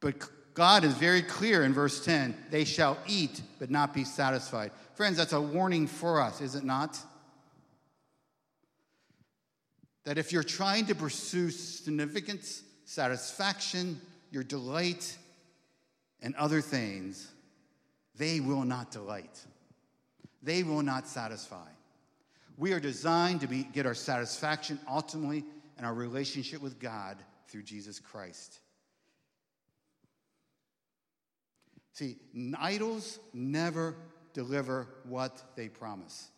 But 0.00 0.28
God 0.54 0.84
is 0.84 0.94
very 0.94 1.22
clear 1.22 1.64
in 1.64 1.74
verse 1.74 2.04
10 2.04 2.34
they 2.50 2.64
shall 2.64 2.96
eat, 3.06 3.42
but 3.58 3.70
not 3.70 3.92
be 3.92 4.04
satisfied. 4.04 4.70
Friends, 4.94 5.16
that's 5.16 5.32
a 5.32 5.40
warning 5.40 5.88
for 5.88 6.20
us, 6.20 6.40
is 6.40 6.54
it 6.54 6.64
not? 6.64 6.98
That 10.04 10.16
if 10.16 10.32
you're 10.32 10.44
trying 10.44 10.86
to 10.86 10.94
pursue 10.94 11.50
significance, 11.50 12.62
satisfaction, 12.84 14.00
your 14.30 14.44
delight, 14.44 15.16
and 16.22 16.34
other 16.36 16.60
things, 16.60 17.28
they 18.16 18.38
will 18.38 18.64
not 18.64 18.92
delight. 18.92 19.40
They 20.42 20.62
will 20.62 20.82
not 20.82 21.08
satisfy. 21.08 21.68
We 22.56 22.72
are 22.72 22.80
designed 22.80 23.40
to 23.40 23.48
be, 23.48 23.64
get 23.64 23.86
our 23.86 23.94
satisfaction 23.94 24.78
ultimately 24.88 25.44
in 25.78 25.84
our 25.84 25.94
relationship 25.94 26.62
with 26.62 26.78
God 26.78 27.16
through 27.48 27.62
Jesus 27.62 27.98
Christ. 27.98 28.60
See, 31.94 32.16
idols 32.58 33.20
never 33.32 33.94
deliver 34.32 34.88
what 35.04 35.42
they 35.56 35.68
promise. 35.68 36.28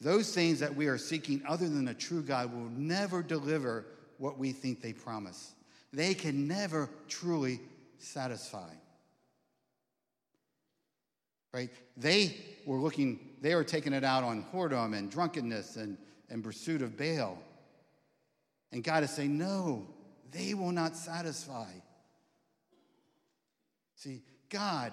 Those 0.00 0.34
things 0.34 0.60
that 0.60 0.74
we 0.74 0.86
are 0.88 0.98
seeking 0.98 1.42
other 1.46 1.68
than 1.68 1.86
a 1.88 1.94
true 1.94 2.22
God 2.22 2.52
will 2.52 2.70
never 2.70 3.22
deliver 3.22 3.84
what 4.18 4.38
we 4.38 4.50
think 4.50 4.80
they 4.80 4.94
promise. 4.94 5.52
They 5.92 6.14
can 6.14 6.48
never 6.48 6.88
truly 7.06 7.60
satisfy. 7.98 8.70
Right? 11.52 11.70
They 11.98 12.34
were 12.64 12.78
looking, 12.78 13.20
they 13.42 13.54
were 13.54 13.64
taking 13.64 13.92
it 13.92 14.04
out 14.04 14.24
on 14.24 14.46
whoredom 14.52 14.96
and 14.96 15.10
drunkenness 15.10 15.76
and, 15.76 15.98
and 16.30 16.42
pursuit 16.42 16.80
of 16.80 16.96
Baal. 16.96 17.38
And 18.72 18.82
God 18.82 19.04
is 19.04 19.10
saying, 19.10 19.36
no, 19.36 19.86
they 20.30 20.54
will 20.54 20.72
not 20.72 20.96
satisfy. 20.96 21.68
See, 23.96 24.22
God, 24.52 24.92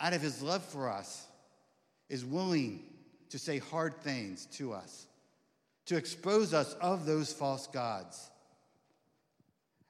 out 0.00 0.14
of 0.14 0.22
his 0.22 0.42
love 0.42 0.64
for 0.64 0.88
us, 0.88 1.26
is 2.08 2.24
willing 2.24 2.84
to 3.30 3.38
say 3.38 3.58
hard 3.58 4.00
things 4.02 4.46
to 4.52 4.72
us, 4.72 5.06
to 5.86 5.96
expose 5.96 6.54
us 6.54 6.74
of 6.80 7.04
those 7.04 7.32
false 7.32 7.66
gods, 7.66 8.30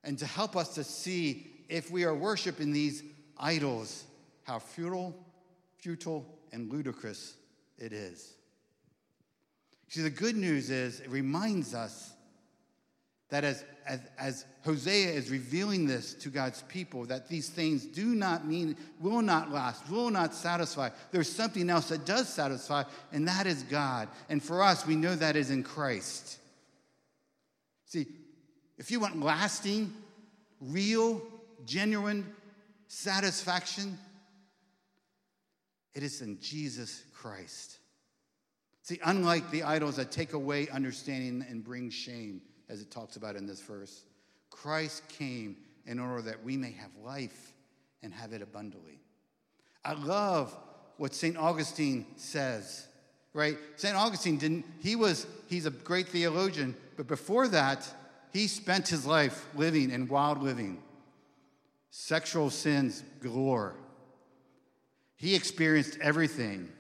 and 0.03 0.19
to 0.19 0.27
help 0.27 0.57
us 0.57 0.75
to 0.75 0.85
see 0.85 1.47
if 1.69 1.91
we 1.91 2.05
are 2.05 2.15
worshiping 2.15 2.73
these 2.73 3.03
idols, 3.39 4.05
how 4.45 4.59
futile, 4.59 5.15
futile, 5.79 6.25
and 6.53 6.73
ludicrous 6.73 7.35
it 7.79 7.93
is. 7.93 8.33
See, 9.89 10.01
the 10.01 10.11
good 10.11 10.37
news 10.37 10.71
is 10.71 11.01
it 11.01 11.11
reminds 11.11 11.75
us 11.75 12.16
that 13.29 13.43
as, 13.45 13.65
as, 13.87 14.01
as 14.19 14.45
Hosea 14.65 15.11
is 15.11 15.31
revealing 15.31 15.87
this 15.87 16.15
to 16.15 16.29
God's 16.29 16.63
people, 16.63 17.07
that 17.07 17.29
these 17.29 17.49
things 17.49 17.85
do 17.85 18.15
not 18.15 18.47
mean, 18.47 18.77
will 19.01 19.23
not 19.23 19.51
last, 19.51 19.89
will 19.91 20.11
not 20.11 20.33
satisfy. 20.33 20.91
There's 21.11 21.31
something 21.31 21.69
else 21.69 21.89
that 21.89 22.07
does 22.07 22.29
satisfy, 22.29 22.85
and 23.13 23.27
that 23.27 23.47
is 23.47 23.65
God. 23.65 24.09
And 24.29 24.43
for 24.43 24.63
us, 24.63 24.87
we 24.87 24.95
know 24.95 25.15
that 25.17 25.35
is 25.35 25.51
in 25.51 25.65
Christ. 25.65 26.39
See, 27.87 28.07
if 28.79 28.91
you 28.91 29.01
want 29.01 29.21
lasting, 29.21 29.93
real, 30.61 31.21
genuine 31.65 32.33
satisfaction, 32.87 33.99
it 35.95 36.03
is 36.05 36.21
in 36.21 36.39
Jesus 36.41 37.03
Christ. 37.13 37.79
See, 38.83 39.01
unlike 39.05 39.51
the 39.51 39.65
idols 39.65 39.97
that 39.97 40.13
take 40.13 40.33
away 40.33 40.69
understanding 40.69 41.45
and 41.49 41.65
bring 41.65 41.91
shame, 41.91 42.41
as 42.69 42.81
it 42.81 42.91
talks 42.91 43.17
about 43.17 43.37
in 43.37 43.47
this 43.47 43.61
verse. 43.61 44.05
Christ 44.51 45.09
came 45.09 45.57
in 45.87 45.99
order 45.99 46.23
that 46.23 46.43
we 46.43 46.57
may 46.57 46.73
have 46.73 46.91
life 47.05 47.53
and 48.03 48.13
have 48.13 48.33
it 48.33 48.43
abundantly. 48.43 49.01
I 49.85 49.93
love 49.93 50.57
what 50.97 51.15
St. 51.15 51.37
Augustine 51.37 52.07
says, 52.17 52.87
right? 53.33 53.57
St. 53.77 53.95
Augustine 53.95 54.39
didn't, 54.39 54.65
he 54.81 54.97
was, 54.97 55.27
he's 55.49 55.67
a 55.67 55.71
great 55.71 56.09
theologian, 56.09 56.75
but 56.97 57.07
before 57.07 57.49
that, 57.49 57.87
he 58.33 58.49
spent 58.49 58.89
his 58.89 59.07
life 59.07 59.47
living 59.55 59.91
in 59.91 60.09
wild 60.09 60.43
living, 60.43 60.83
sexual 61.91 62.51
sins 62.51 63.03
galore. 63.21 63.75
He 65.17 65.35
experienced 65.35 65.99
everything. 66.03 66.71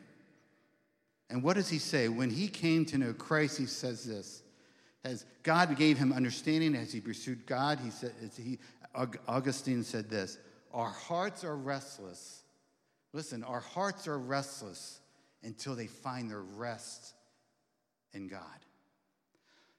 And 1.30 1.42
what 1.42 1.54
does 1.54 1.68
he 1.68 1.78
say? 1.78 2.08
When 2.08 2.30
he 2.30 2.48
came 2.48 2.84
to 2.86 2.98
know 2.98 3.12
Christ, 3.12 3.58
he 3.58 3.66
says 3.66 4.04
this. 4.04 4.42
As 5.06 5.24
God 5.44 5.76
gave 5.76 5.98
him 5.98 6.12
understanding 6.12 6.74
as 6.74 6.92
he 6.92 7.00
pursued 7.00 7.46
God, 7.46 7.78
he 7.78 7.90
said, 7.90 8.10
he, 8.36 8.58
Augustine 9.28 9.84
said 9.84 10.10
this 10.10 10.36
Our 10.74 10.90
hearts 10.90 11.44
are 11.44 11.56
restless. 11.56 12.42
Listen, 13.12 13.44
our 13.44 13.60
hearts 13.60 14.08
are 14.08 14.18
restless 14.18 14.98
until 15.44 15.76
they 15.76 15.86
find 15.86 16.28
their 16.28 16.42
rest 16.42 17.14
in 18.14 18.26
God. 18.26 18.40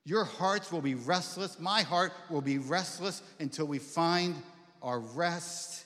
Your 0.06 0.24
hearts 0.24 0.72
will 0.72 0.82
be 0.82 0.96
restless. 0.96 1.60
My 1.60 1.82
heart 1.82 2.14
will 2.30 2.42
be 2.42 2.58
restless 2.58 3.22
until 3.42 3.66
we 3.66 3.80
find 3.80 4.34
our 4.82 5.02
rest 5.02 5.86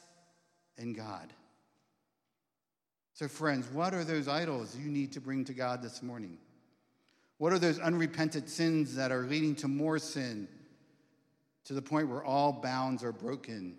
in 0.77 0.93
God. 0.93 1.33
So, 3.15 3.27
friends, 3.27 3.67
what 3.71 3.95
are 3.95 4.03
those 4.03 4.27
idols 4.27 4.77
you 4.77 4.91
need 4.91 5.13
to 5.13 5.19
bring 5.19 5.45
to 5.45 5.53
God 5.53 5.81
this 5.81 6.03
morning? 6.03 6.37
What 7.41 7.53
are 7.53 7.57
those 7.57 7.79
unrepented 7.79 8.47
sins 8.47 8.93
that 8.93 9.11
are 9.11 9.23
leading 9.23 9.55
to 9.55 9.67
more 9.67 9.97
sin 9.97 10.47
to 11.63 11.73
the 11.73 11.81
point 11.81 12.07
where 12.07 12.23
all 12.23 12.53
bounds 12.53 13.03
are 13.03 13.11
broken 13.11 13.77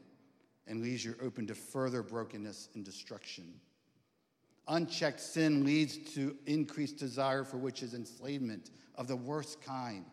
and 0.66 0.83
leaves 0.83 1.05
you 1.05 1.14
open 1.22 1.46
to 1.46 1.55
further 1.55 2.03
brokenness 2.03 2.70
and 2.75 2.85
destruction? 2.85 3.55
Unchecked 4.66 5.20
sin 5.20 5.64
leads 5.64 5.96
to 6.14 6.37
increased 6.46 6.98
desire 6.98 7.44
for 7.44 7.57
which 7.57 7.85
is 7.85 7.94
enslavement 7.94 8.72
of 8.96 9.07
the 9.07 9.14
worst 9.14 9.62
kind, 9.62 10.07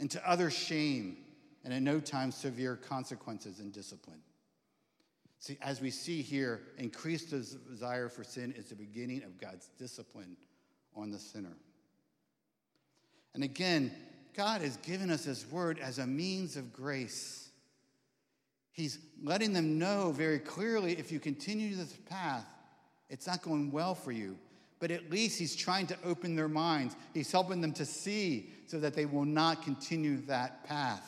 and 0.00 0.10
to 0.10 0.28
other 0.28 0.50
shame, 0.50 1.18
and 1.62 1.72
in 1.72 1.84
no 1.84 2.00
time 2.00 2.32
severe 2.32 2.74
consequences 2.74 3.60
and 3.60 3.72
discipline. 3.72 4.18
See, 5.38 5.56
as 5.62 5.80
we 5.80 5.92
see 5.92 6.22
here, 6.22 6.62
increased 6.76 7.30
desire 7.30 8.08
for 8.08 8.24
sin 8.24 8.52
is 8.58 8.64
the 8.64 8.74
beginning 8.74 9.22
of 9.22 9.38
God's 9.38 9.70
discipline 9.78 10.36
on 10.96 11.12
the 11.12 11.20
sinner. 11.20 11.56
And 13.34 13.44
again, 13.44 13.92
God 14.34 14.60
has 14.62 14.76
given 14.78 15.10
us 15.10 15.24
His 15.24 15.46
word 15.50 15.78
as 15.78 15.98
a 15.98 16.06
means 16.06 16.56
of 16.56 16.72
grace. 16.72 17.50
He's 18.72 18.98
letting 19.22 19.52
them 19.52 19.78
know 19.78 20.12
very 20.12 20.38
clearly 20.38 20.98
if 20.98 21.12
you 21.12 21.20
continue 21.20 21.74
this 21.74 21.92
path, 22.08 22.46
it's 23.08 23.26
not 23.26 23.42
going 23.42 23.70
well 23.70 23.94
for 23.94 24.12
you. 24.12 24.38
But 24.78 24.90
at 24.90 25.10
least 25.10 25.38
He's 25.38 25.54
trying 25.54 25.86
to 25.88 25.96
open 26.04 26.36
their 26.36 26.48
minds. 26.48 26.96
He's 27.12 27.30
helping 27.30 27.60
them 27.60 27.72
to 27.74 27.84
see 27.84 28.50
so 28.66 28.80
that 28.80 28.94
they 28.94 29.06
will 29.06 29.24
not 29.24 29.62
continue 29.62 30.18
that 30.22 30.64
path. 30.64 31.06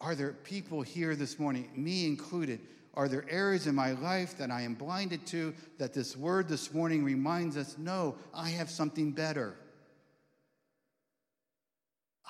Are 0.00 0.14
there 0.14 0.32
people 0.32 0.80
here 0.82 1.14
this 1.14 1.38
morning, 1.38 1.70
me 1.74 2.06
included? 2.06 2.60
Are 2.94 3.08
there 3.08 3.24
areas 3.30 3.66
in 3.66 3.74
my 3.74 3.92
life 3.92 4.36
that 4.38 4.50
I 4.50 4.62
am 4.62 4.74
blinded 4.74 5.26
to 5.28 5.54
that 5.78 5.94
this 5.94 6.16
word 6.16 6.48
this 6.48 6.74
morning 6.74 7.04
reminds 7.04 7.56
us 7.56 7.76
no, 7.78 8.16
I 8.34 8.50
have 8.50 8.68
something 8.68 9.12
better? 9.12 9.54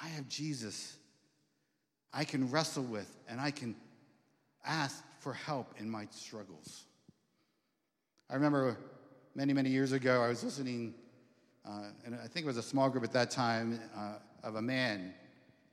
I 0.03 0.09
have 0.09 0.29
Jesus 0.29 0.97
I 2.13 2.25
can 2.25 2.51
wrestle 2.51 2.83
with 2.83 3.17
and 3.29 3.41
I 3.41 3.51
can 3.51 3.77
ask 4.65 5.03
for 5.21 5.33
help 5.33 5.75
in 5.79 5.89
my 5.89 6.07
struggles. 6.11 6.85
I 8.29 8.35
remember 8.35 8.77
many, 9.35 9.53
many 9.53 9.71
years 9.71 9.93
ago, 9.93 10.23
I 10.23 10.29
was 10.29 10.43
listening, 10.43 10.95
uh, 11.67 11.85
and 12.05 12.15
I 12.15 12.27
think 12.27 12.45
it 12.45 12.49
was 12.49 12.57
a 12.57 12.63
small 12.63 12.89
group 12.89 13.05
at 13.05 13.13
that 13.13 13.31
time, 13.31 13.81
uh, 13.97 14.15
of 14.43 14.57
a 14.57 14.63
man, 14.63 15.15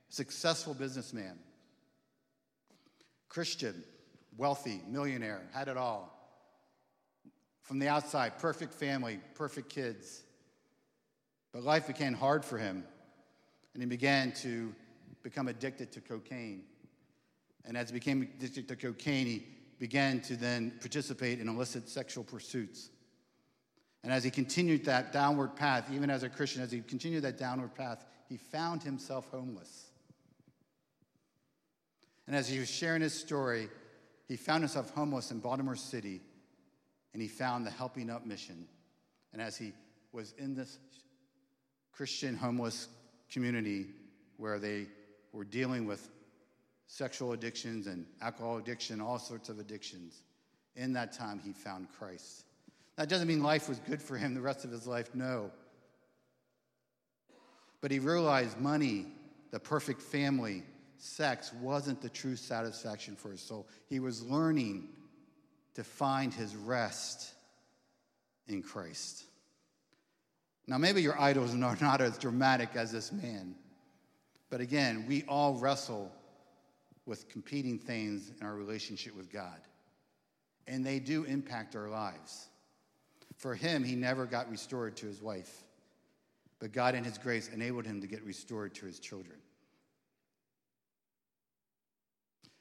successful 0.08 0.74
businessman, 0.74 1.38
Christian, 3.28 3.82
wealthy, 4.38 4.80
millionaire, 4.88 5.42
had 5.52 5.68
it 5.68 5.76
all. 5.76 6.14
From 7.60 7.78
the 7.78 7.88
outside, 7.88 8.38
perfect 8.38 8.72
family, 8.72 9.20
perfect 9.34 9.68
kids. 9.68 10.22
But 11.52 11.64
life 11.64 11.86
became 11.86 12.14
hard 12.14 12.44
for 12.44 12.56
him, 12.56 12.84
and 13.74 13.82
he 13.82 13.86
began 13.86 14.32
to 14.42 14.74
become 15.22 15.48
addicted 15.48 15.92
to 15.92 16.00
cocaine. 16.00 16.62
And 17.66 17.76
as 17.76 17.90
he 17.90 17.94
became 17.94 18.22
addicted 18.22 18.68
to 18.68 18.76
cocaine, 18.76 19.26
he 19.26 19.46
began 19.78 20.20
to 20.22 20.36
then 20.36 20.72
participate 20.80 21.40
in 21.40 21.48
illicit 21.48 21.88
sexual 21.88 22.24
pursuits. 22.24 22.88
And 24.04 24.12
as 24.12 24.22
he 24.24 24.30
continued 24.30 24.84
that 24.84 25.12
downward 25.12 25.56
path, 25.56 25.90
even 25.92 26.08
as 26.08 26.22
a 26.22 26.28
Christian, 26.28 26.62
as 26.62 26.70
he 26.70 26.80
continued 26.80 27.24
that 27.24 27.36
downward 27.36 27.74
path, 27.74 28.04
he 28.28 28.36
found 28.36 28.82
himself 28.82 29.28
homeless. 29.30 29.90
And 32.26 32.36
as 32.36 32.48
he 32.48 32.58
was 32.58 32.70
sharing 32.70 33.02
his 33.02 33.14
story, 33.14 33.68
he 34.28 34.36
found 34.36 34.62
himself 34.62 34.90
homeless 34.90 35.30
in 35.30 35.40
Baltimore 35.40 35.74
City, 35.74 36.20
and 37.14 37.22
he 37.22 37.28
found 37.28 37.66
the 37.66 37.70
Helping 37.70 38.10
Up 38.10 38.26
mission. 38.26 38.68
And 39.32 39.40
as 39.40 39.56
he 39.56 39.72
was 40.12 40.34
in 40.38 40.54
this 40.54 40.78
Christian 41.92 42.36
homeless 42.36 42.88
community 43.32 43.86
where 44.36 44.58
they 44.58 44.86
were 45.32 45.44
dealing 45.44 45.86
with 45.86 46.10
sexual 46.86 47.32
addictions 47.32 47.86
and 47.86 48.06
alcohol 48.20 48.58
addiction, 48.58 49.00
all 49.00 49.18
sorts 49.18 49.48
of 49.48 49.58
addictions, 49.58 50.22
in 50.76 50.92
that 50.92 51.12
time 51.12 51.40
he 51.42 51.52
found 51.52 51.88
Christ. 51.98 52.44
That 52.96 53.08
doesn't 53.08 53.28
mean 53.28 53.42
life 53.42 53.68
was 53.68 53.78
good 53.80 54.02
for 54.02 54.16
him 54.16 54.34
the 54.34 54.40
rest 54.40 54.64
of 54.64 54.70
his 54.70 54.86
life, 54.86 55.14
no. 55.14 55.50
But 57.80 57.90
he 57.90 57.98
realized 57.98 58.58
money, 58.58 59.06
the 59.50 59.60
perfect 59.60 60.02
family, 60.02 60.64
sex 60.98 61.52
wasn't 61.54 62.00
the 62.00 62.08
true 62.08 62.36
satisfaction 62.36 63.16
for 63.16 63.30
his 63.30 63.40
soul. 63.40 63.66
He 63.86 64.00
was 64.00 64.22
learning 64.22 64.88
to 65.74 65.84
find 65.84 66.34
his 66.34 66.56
rest 66.56 67.32
in 68.48 68.62
Christ. 68.62 69.24
Now, 70.66 70.76
maybe 70.76 71.00
your 71.00 71.18
idols 71.20 71.54
are 71.54 71.76
not 71.80 72.00
as 72.00 72.18
dramatic 72.18 72.70
as 72.74 72.92
this 72.92 73.12
man, 73.12 73.54
but 74.50 74.60
again, 74.60 75.04
we 75.06 75.24
all 75.28 75.54
wrestle 75.54 76.12
with 77.06 77.28
competing 77.28 77.78
things 77.78 78.30
in 78.38 78.46
our 78.46 78.54
relationship 78.54 79.16
with 79.16 79.32
God, 79.32 79.60
and 80.66 80.84
they 80.84 80.98
do 80.98 81.24
impact 81.24 81.74
our 81.74 81.88
lives. 81.88 82.48
For 83.36 83.54
him, 83.54 83.84
he 83.84 83.94
never 83.94 84.26
got 84.26 84.50
restored 84.50 84.96
to 84.98 85.06
his 85.06 85.22
wife, 85.22 85.62
but 86.58 86.72
God, 86.72 86.94
in 86.94 87.04
his 87.04 87.18
grace, 87.18 87.48
enabled 87.48 87.86
him 87.86 88.00
to 88.00 88.06
get 88.06 88.22
restored 88.24 88.74
to 88.74 88.86
his 88.86 88.98
children. 88.98 89.38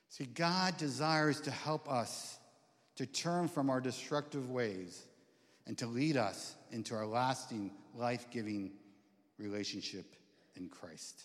See, 0.10 0.26
God 0.26 0.78
desires 0.78 1.42
to 1.42 1.52
help 1.52 1.92
us 1.92 2.40
to 2.96 3.06
turn 3.06 3.48
from 3.48 3.70
our 3.70 3.82
destructive 3.82 4.50
ways 4.50 5.04
and 5.68 5.78
to 5.78 5.86
lead 5.86 6.18
us 6.18 6.56
into 6.72 6.96
our 6.96 7.06
lasting, 7.06 7.72
life 7.94 8.28
giving 8.32 8.72
relationship 9.38 10.16
in 10.56 10.70
Christ. 10.70 11.24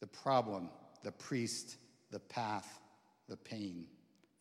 The 0.00 0.06
problem, 0.06 0.70
the 1.04 1.12
priest, 1.12 1.76
the 2.10 2.18
path, 2.18 2.80
the 3.28 3.36
pain, 3.36 3.86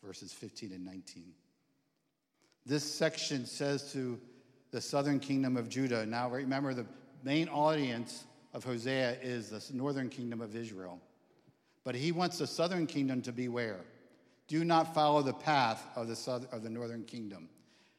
verses 0.04 0.34
15 0.34 0.72
and 0.72 0.86
19. 0.86 1.34
This 2.66 2.84
section 2.84 3.46
says 3.46 3.92
to 3.94 4.20
the 4.72 4.82
southern 4.82 5.20
kingdom 5.20 5.58
of 5.58 5.70
Judah, 5.70 6.06
now 6.06 6.30
remember 6.30 6.74
the 6.74 6.86
main 7.24 7.50
audience 7.50 8.26
of 8.54 8.64
Hosea 8.64 9.18
is 9.22 9.50
the 9.50 9.64
northern 9.76 10.10
kingdom 10.10 10.42
of 10.42 10.56
Israel. 10.56 11.00
But 11.84 11.96
he 11.96 12.12
wants 12.12 12.38
the 12.38 12.48
southern 12.48 12.88
kingdom 12.88 13.22
to 13.24 13.32
beware. 13.32 13.80
Do 14.48 14.64
not 14.64 14.94
follow 14.94 15.22
the 15.22 15.34
path 15.34 15.84
of 15.96 16.08
the, 16.08 16.16
south, 16.16 16.52
of 16.54 16.64
the 16.64 16.70
northern 16.70 17.04
kingdom. 17.04 17.50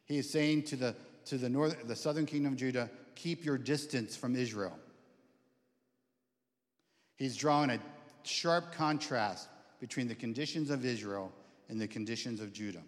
He 0.04 0.18
is 0.18 0.30
saying 0.30 0.64
to 0.64 0.76
the, 0.76 0.94
to 1.26 1.38
the, 1.38 1.48
north, 1.48 1.86
the 1.86 1.96
southern 1.96 2.26
kingdom 2.26 2.52
of 2.52 2.58
Judah, 2.58 2.90
keep 3.14 3.44
your 3.44 3.58
distance 3.58 4.14
from 4.14 4.36
Israel. 4.36 4.78
He's 7.16 7.36
drawing 7.36 7.70
a 7.70 7.78
sharp 8.22 8.72
contrast 8.72 9.48
between 9.80 10.08
the 10.08 10.14
conditions 10.14 10.70
of 10.70 10.84
Israel 10.84 11.32
and 11.68 11.80
the 11.80 11.88
conditions 11.88 12.40
of 12.40 12.52
Judah. 12.52 12.82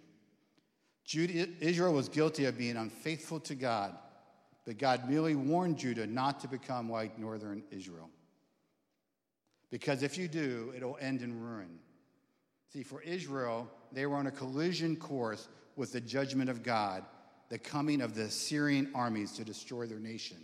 Judah. 1.05 1.49
Israel 1.61 1.93
was 1.93 2.09
guilty 2.09 2.47
of 2.47 2.57
being 2.57 2.77
unfaithful 2.77 3.41
to 3.41 3.55
God, 3.55 3.97
but 4.65 4.79
God 4.79 5.09
merely 5.09 5.35
warned 5.35 5.79
Judah 5.79 6.07
not 6.07 6.41
to 6.41 6.49
become 6.49 6.91
like 6.91 7.19
northern 7.19 7.63
Israel. 7.71 8.11
Because 9.75 10.05
if 10.05 10.17
you 10.17 10.29
do, 10.29 10.73
it'll 10.77 10.97
end 11.01 11.21
in 11.21 11.41
ruin. 11.41 11.81
See, 12.73 12.85
for 12.85 13.03
Israel, 13.03 13.69
they 13.91 14.07
were 14.07 14.15
on 14.15 14.29
a 14.29 14.31
collision 14.31 14.95
course 14.95 15.49
with 15.75 15.91
the 15.91 16.01
judgment 16.01 16.49
of 16.49 16.63
God, 16.63 17.03
the 17.49 17.59
coming 17.59 18.01
of 18.01 18.15
the 18.15 18.31
Syrian 18.31 18.93
armies 18.95 19.33
to 19.33 19.43
destroy 19.43 19.87
their 19.87 19.99
nation. 19.99 20.37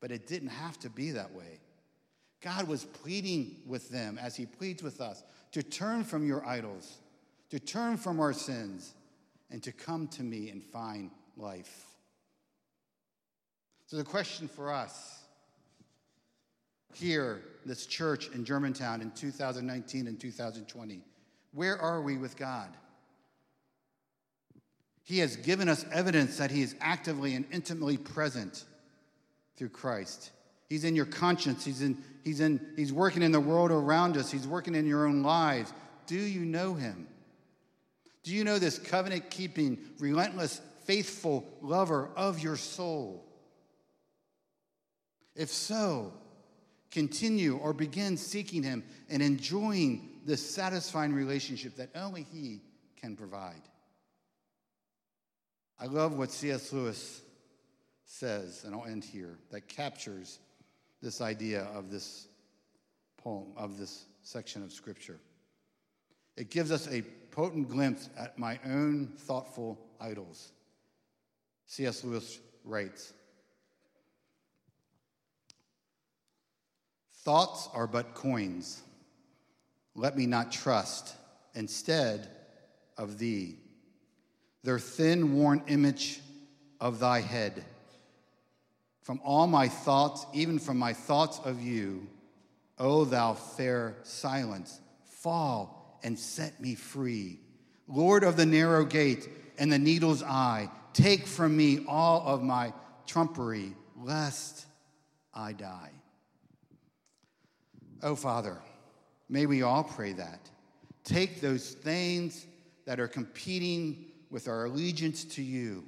But 0.00 0.10
it 0.10 0.26
didn't 0.26 0.48
have 0.48 0.78
to 0.78 0.88
be 0.88 1.10
that 1.10 1.34
way. 1.34 1.60
God 2.40 2.66
was 2.66 2.84
pleading 2.86 3.60
with 3.66 3.90
them, 3.90 4.18
as 4.18 4.36
He 4.36 4.46
pleads 4.46 4.82
with 4.82 5.02
us, 5.02 5.22
to 5.52 5.62
turn 5.62 6.02
from 6.02 6.26
your 6.26 6.42
idols, 6.46 7.00
to 7.50 7.60
turn 7.60 7.98
from 7.98 8.20
our 8.20 8.32
sins, 8.32 8.94
and 9.50 9.62
to 9.64 9.70
come 9.70 10.08
to 10.08 10.22
me 10.22 10.48
and 10.48 10.64
find 10.64 11.10
life. 11.36 11.88
So, 13.84 13.98
the 13.98 14.04
question 14.04 14.48
for 14.48 14.72
us 14.72 15.26
here, 16.94 17.42
this 17.66 17.86
church 17.86 18.28
in 18.30 18.44
Germantown 18.44 19.00
in 19.00 19.10
2019 19.12 20.06
and 20.06 20.18
2020? 20.20 21.00
Where 21.52 21.78
are 21.78 22.02
we 22.02 22.16
with 22.16 22.36
God? 22.36 22.68
He 25.02 25.18
has 25.20 25.36
given 25.36 25.68
us 25.68 25.84
evidence 25.92 26.38
that 26.38 26.50
He 26.50 26.62
is 26.62 26.74
actively 26.80 27.34
and 27.34 27.44
intimately 27.52 27.96
present 27.96 28.64
through 29.56 29.68
Christ. 29.68 30.30
He's 30.68 30.84
in 30.84 30.96
your 30.96 31.06
conscience. 31.06 31.64
He's, 31.64 31.80
in, 31.80 32.02
he's, 32.24 32.40
in, 32.40 32.60
he's 32.76 32.92
working 32.92 33.22
in 33.22 33.30
the 33.30 33.40
world 33.40 33.70
around 33.70 34.16
us. 34.16 34.30
He's 34.30 34.48
working 34.48 34.74
in 34.74 34.86
your 34.86 35.06
own 35.06 35.22
lives. 35.22 35.72
Do 36.06 36.16
you 36.16 36.44
know 36.44 36.74
Him? 36.74 37.06
Do 38.24 38.34
you 38.34 38.42
know 38.42 38.58
this 38.58 38.78
covenant 38.78 39.30
keeping, 39.30 39.78
relentless, 40.00 40.60
faithful 40.84 41.46
lover 41.62 42.10
of 42.16 42.40
your 42.40 42.56
soul? 42.56 43.24
If 45.36 45.50
so, 45.50 46.12
continue 46.90 47.56
or 47.56 47.72
begin 47.72 48.16
seeking 48.16 48.62
Him 48.62 48.84
and 49.08 49.22
enjoying 49.22 50.10
this 50.24 50.48
satisfying 50.48 51.12
relationship 51.12 51.76
that 51.76 51.90
only 51.94 52.26
He 52.32 52.60
can 52.96 53.16
provide. 53.16 53.62
I 55.78 55.86
love 55.86 56.18
what 56.18 56.30
C.S. 56.30 56.72
Lewis 56.72 57.20
says, 58.04 58.64
and 58.64 58.74
I'll 58.74 58.86
end 58.86 59.04
here, 59.04 59.36
that 59.50 59.68
captures 59.68 60.38
this 61.02 61.20
idea 61.20 61.64
of 61.74 61.90
this 61.90 62.28
poem, 63.18 63.52
of 63.56 63.78
this 63.78 64.06
section 64.22 64.62
of 64.62 64.72
Scripture. 64.72 65.18
It 66.36 66.50
gives 66.50 66.70
us 66.70 66.88
a 66.88 67.02
potent 67.30 67.68
glimpse 67.68 68.08
at 68.16 68.38
my 68.38 68.58
own 68.64 69.12
thoughtful 69.18 69.78
idols. 70.00 70.52
C.S. 71.66 72.04
Lewis 72.04 72.38
writes 72.64 73.12
Thoughts 77.26 77.68
are 77.74 77.88
but 77.88 78.14
coins. 78.14 78.80
Let 79.96 80.16
me 80.16 80.26
not 80.26 80.52
trust 80.52 81.12
instead 81.56 82.28
of 82.96 83.18
thee, 83.18 83.56
their 84.62 84.78
thin, 84.78 85.34
worn 85.34 85.60
image 85.66 86.20
of 86.80 87.00
thy 87.00 87.20
head. 87.20 87.64
From 89.02 89.20
all 89.24 89.48
my 89.48 89.66
thoughts, 89.66 90.24
even 90.34 90.60
from 90.60 90.78
my 90.78 90.92
thoughts 90.92 91.40
of 91.44 91.60
you, 91.60 92.06
O 92.78 93.04
thou 93.04 93.34
fair 93.34 93.96
silence, 94.04 94.80
fall 95.06 95.98
and 96.04 96.16
set 96.16 96.60
me 96.60 96.76
free. 96.76 97.40
Lord 97.88 98.22
of 98.22 98.36
the 98.36 98.46
narrow 98.46 98.84
gate 98.84 99.28
and 99.58 99.72
the 99.72 99.80
needle's 99.80 100.22
eye, 100.22 100.70
take 100.92 101.26
from 101.26 101.56
me 101.56 101.84
all 101.88 102.22
of 102.24 102.44
my 102.44 102.72
trumpery, 103.04 103.74
lest 103.96 104.66
I 105.34 105.52
die. 105.52 105.90
Oh, 108.02 108.14
Father, 108.14 108.58
may 109.28 109.46
we 109.46 109.62
all 109.62 109.84
pray 109.84 110.12
that. 110.12 110.50
Take 111.04 111.40
those 111.40 111.70
things 111.70 112.46
that 112.84 113.00
are 113.00 113.08
competing 113.08 114.06
with 114.30 114.48
our 114.48 114.66
allegiance 114.66 115.24
to 115.24 115.42
you. 115.42 115.84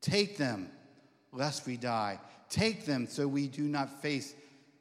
Take 0.00 0.36
them, 0.36 0.70
lest 1.32 1.66
we 1.66 1.76
die. 1.76 2.18
Take 2.48 2.84
them 2.84 3.06
so 3.06 3.28
we 3.28 3.46
do 3.46 3.62
not 3.62 4.02
face 4.02 4.34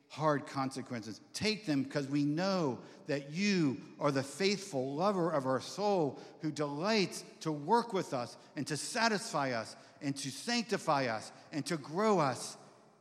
hard 0.09 0.47
consequences. 0.47 1.21
Take 1.33 1.65
them 1.65 1.83
because 1.83 2.07
we 2.07 2.23
know 2.23 2.79
that 3.07 3.31
you 3.31 3.77
are 3.99 4.11
the 4.11 4.23
faithful 4.23 4.95
lover 4.95 5.29
of 5.29 5.45
our 5.45 5.61
soul 5.61 6.19
who 6.41 6.51
delights 6.51 7.23
to 7.41 7.51
work 7.51 7.93
with 7.93 8.13
us 8.13 8.37
and 8.55 8.65
to 8.67 8.77
satisfy 8.77 9.51
us 9.51 9.75
and 10.01 10.15
to 10.17 10.31
sanctify 10.31 11.05
us 11.05 11.31
and 11.51 11.65
to 11.65 11.77
grow 11.77 12.19
us 12.19 12.57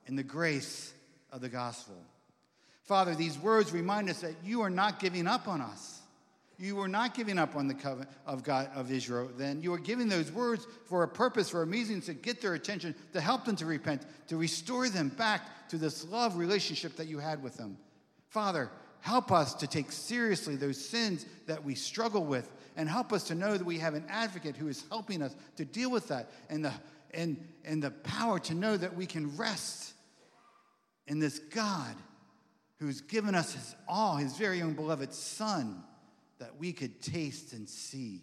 in 0.06 0.16
the 0.16 0.22
grace 0.22 0.92
of 1.32 1.40
the 1.40 1.48
gospel. 1.48 1.96
Father, 2.88 3.14
these 3.14 3.38
words 3.38 3.70
remind 3.70 4.08
us 4.08 4.22
that 4.22 4.32
you 4.42 4.62
are 4.62 4.70
not 4.70 4.98
giving 4.98 5.26
up 5.26 5.46
on 5.46 5.60
us. 5.60 6.00
You 6.58 6.74
were 6.74 6.88
not 6.88 7.14
giving 7.14 7.38
up 7.38 7.54
on 7.54 7.68
the 7.68 7.74
covenant 7.74 8.08
of 8.24 8.42
God 8.42 8.70
of 8.74 8.90
Israel 8.90 9.28
then. 9.36 9.60
You 9.60 9.72
were 9.72 9.78
giving 9.78 10.08
those 10.08 10.32
words 10.32 10.66
for 10.86 11.02
a 11.02 11.08
purpose, 11.08 11.50
for 11.50 11.60
a 11.60 11.66
reason 11.66 12.00
to 12.00 12.14
get 12.14 12.40
their 12.40 12.54
attention, 12.54 12.94
to 13.12 13.20
help 13.20 13.44
them 13.44 13.56
to 13.56 13.66
repent, 13.66 14.06
to 14.28 14.38
restore 14.38 14.88
them 14.88 15.10
back 15.10 15.68
to 15.68 15.76
this 15.76 16.02
love 16.06 16.38
relationship 16.38 16.96
that 16.96 17.08
you 17.08 17.18
had 17.18 17.42
with 17.42 17.58
them. 17.58 17.76
Father, 18.30 18.70
help 19.00 19.30
us 19.30 19.52
to 19.56 19.66
take 19.66 19.92
seriously 19.92 20.56
those 20.56 20.82
sins 20.82 21.26
that 21.46 21.62
we 21.62 21.74
struggle 21.74 22.24
with 22.24 22.50
and 22.74 22.88
help 22.88 23.12
us 23.12 23.24
to 23.24 23.34
know 23.34 23.54
that 23.54 23.66
we 23.66 23.78
have 23.78 23.92
an 23.92 24.06
advocate 24.08 24.56
who 24.56 24.66
is 24.66 24.82
helping 24.88 25.20
us 25.20 25.36
to 25.56 25.66
deal 25.66 25.90
with 25.90 26.08
that 26.08 26.30
and 26.48 26.64
the, 26.64 26.72
and, 27.12 27.36
and 27.66 27.82
the 27.82 27.90
power 27.90 28.38
to 28.38 28.54
know 28.54 28.78
that 28.78 28.96
we 28.96 29.04
can 29.04 29.36
rest 29.36 29.92
in 31.06 31.18
this 31.18 31.38
God 31.38 31.94
who's 32.78 33.00
given 33.00 33.34
us 33.34 33.54
his 33.54 33.74
all, 33.88 34.16
his 34.16 34.36
very 34.36 34.62
own 34.62 34.74
beloved 34.74 35.12
Son, 35.12 35.82
that 36.38 36.56
we 36.58 36.72
could 36.72 37.00
taste 37.02 37.52
and 37.52 37.68
see 37.68 38.22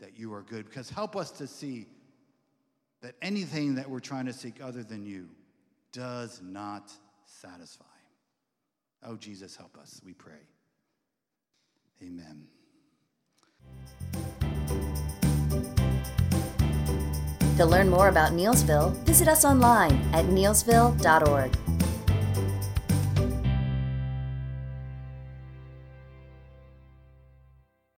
that 0.00 0.18
you 0.18 0.32
are 0.34 0.42
good. 0.42 0.66
Because 0.66 0.90
help 0.90 1.16
us 1.16 1.30
to 1.32 1.46
see 1.46 1.86
that 3.00 3.14
anything 3.22 3.74
that 3.76 3.88
we're 3.88 4.00
trying 4.00 4.26
to 4.26 4.32
seek 4.32 4.62
other 4.62 4.82
than 4.82 5.06
you 5.06 5.28
does 5.92 6.40
not 6.42 6.92
satisfy. 7.26 7.84
Oh, 9.06 9.16
Jesus, 9.16 9.56
help 9.56 9.76
us, 9.78 10.00
we 10.04 10.12
pray. 10.12 10.32
Amen. 12.02 12.46
To 17.56 17.64
learn 17.64 17.88
more 17.88 18.08
about 18.08 18.32
Neelsville, 18.32 18.92
visit 19.04 19.28
us 19.28 19.44
online 19.44 19.92
at 20.12 20.24
neelsville.org. 20.26 21.73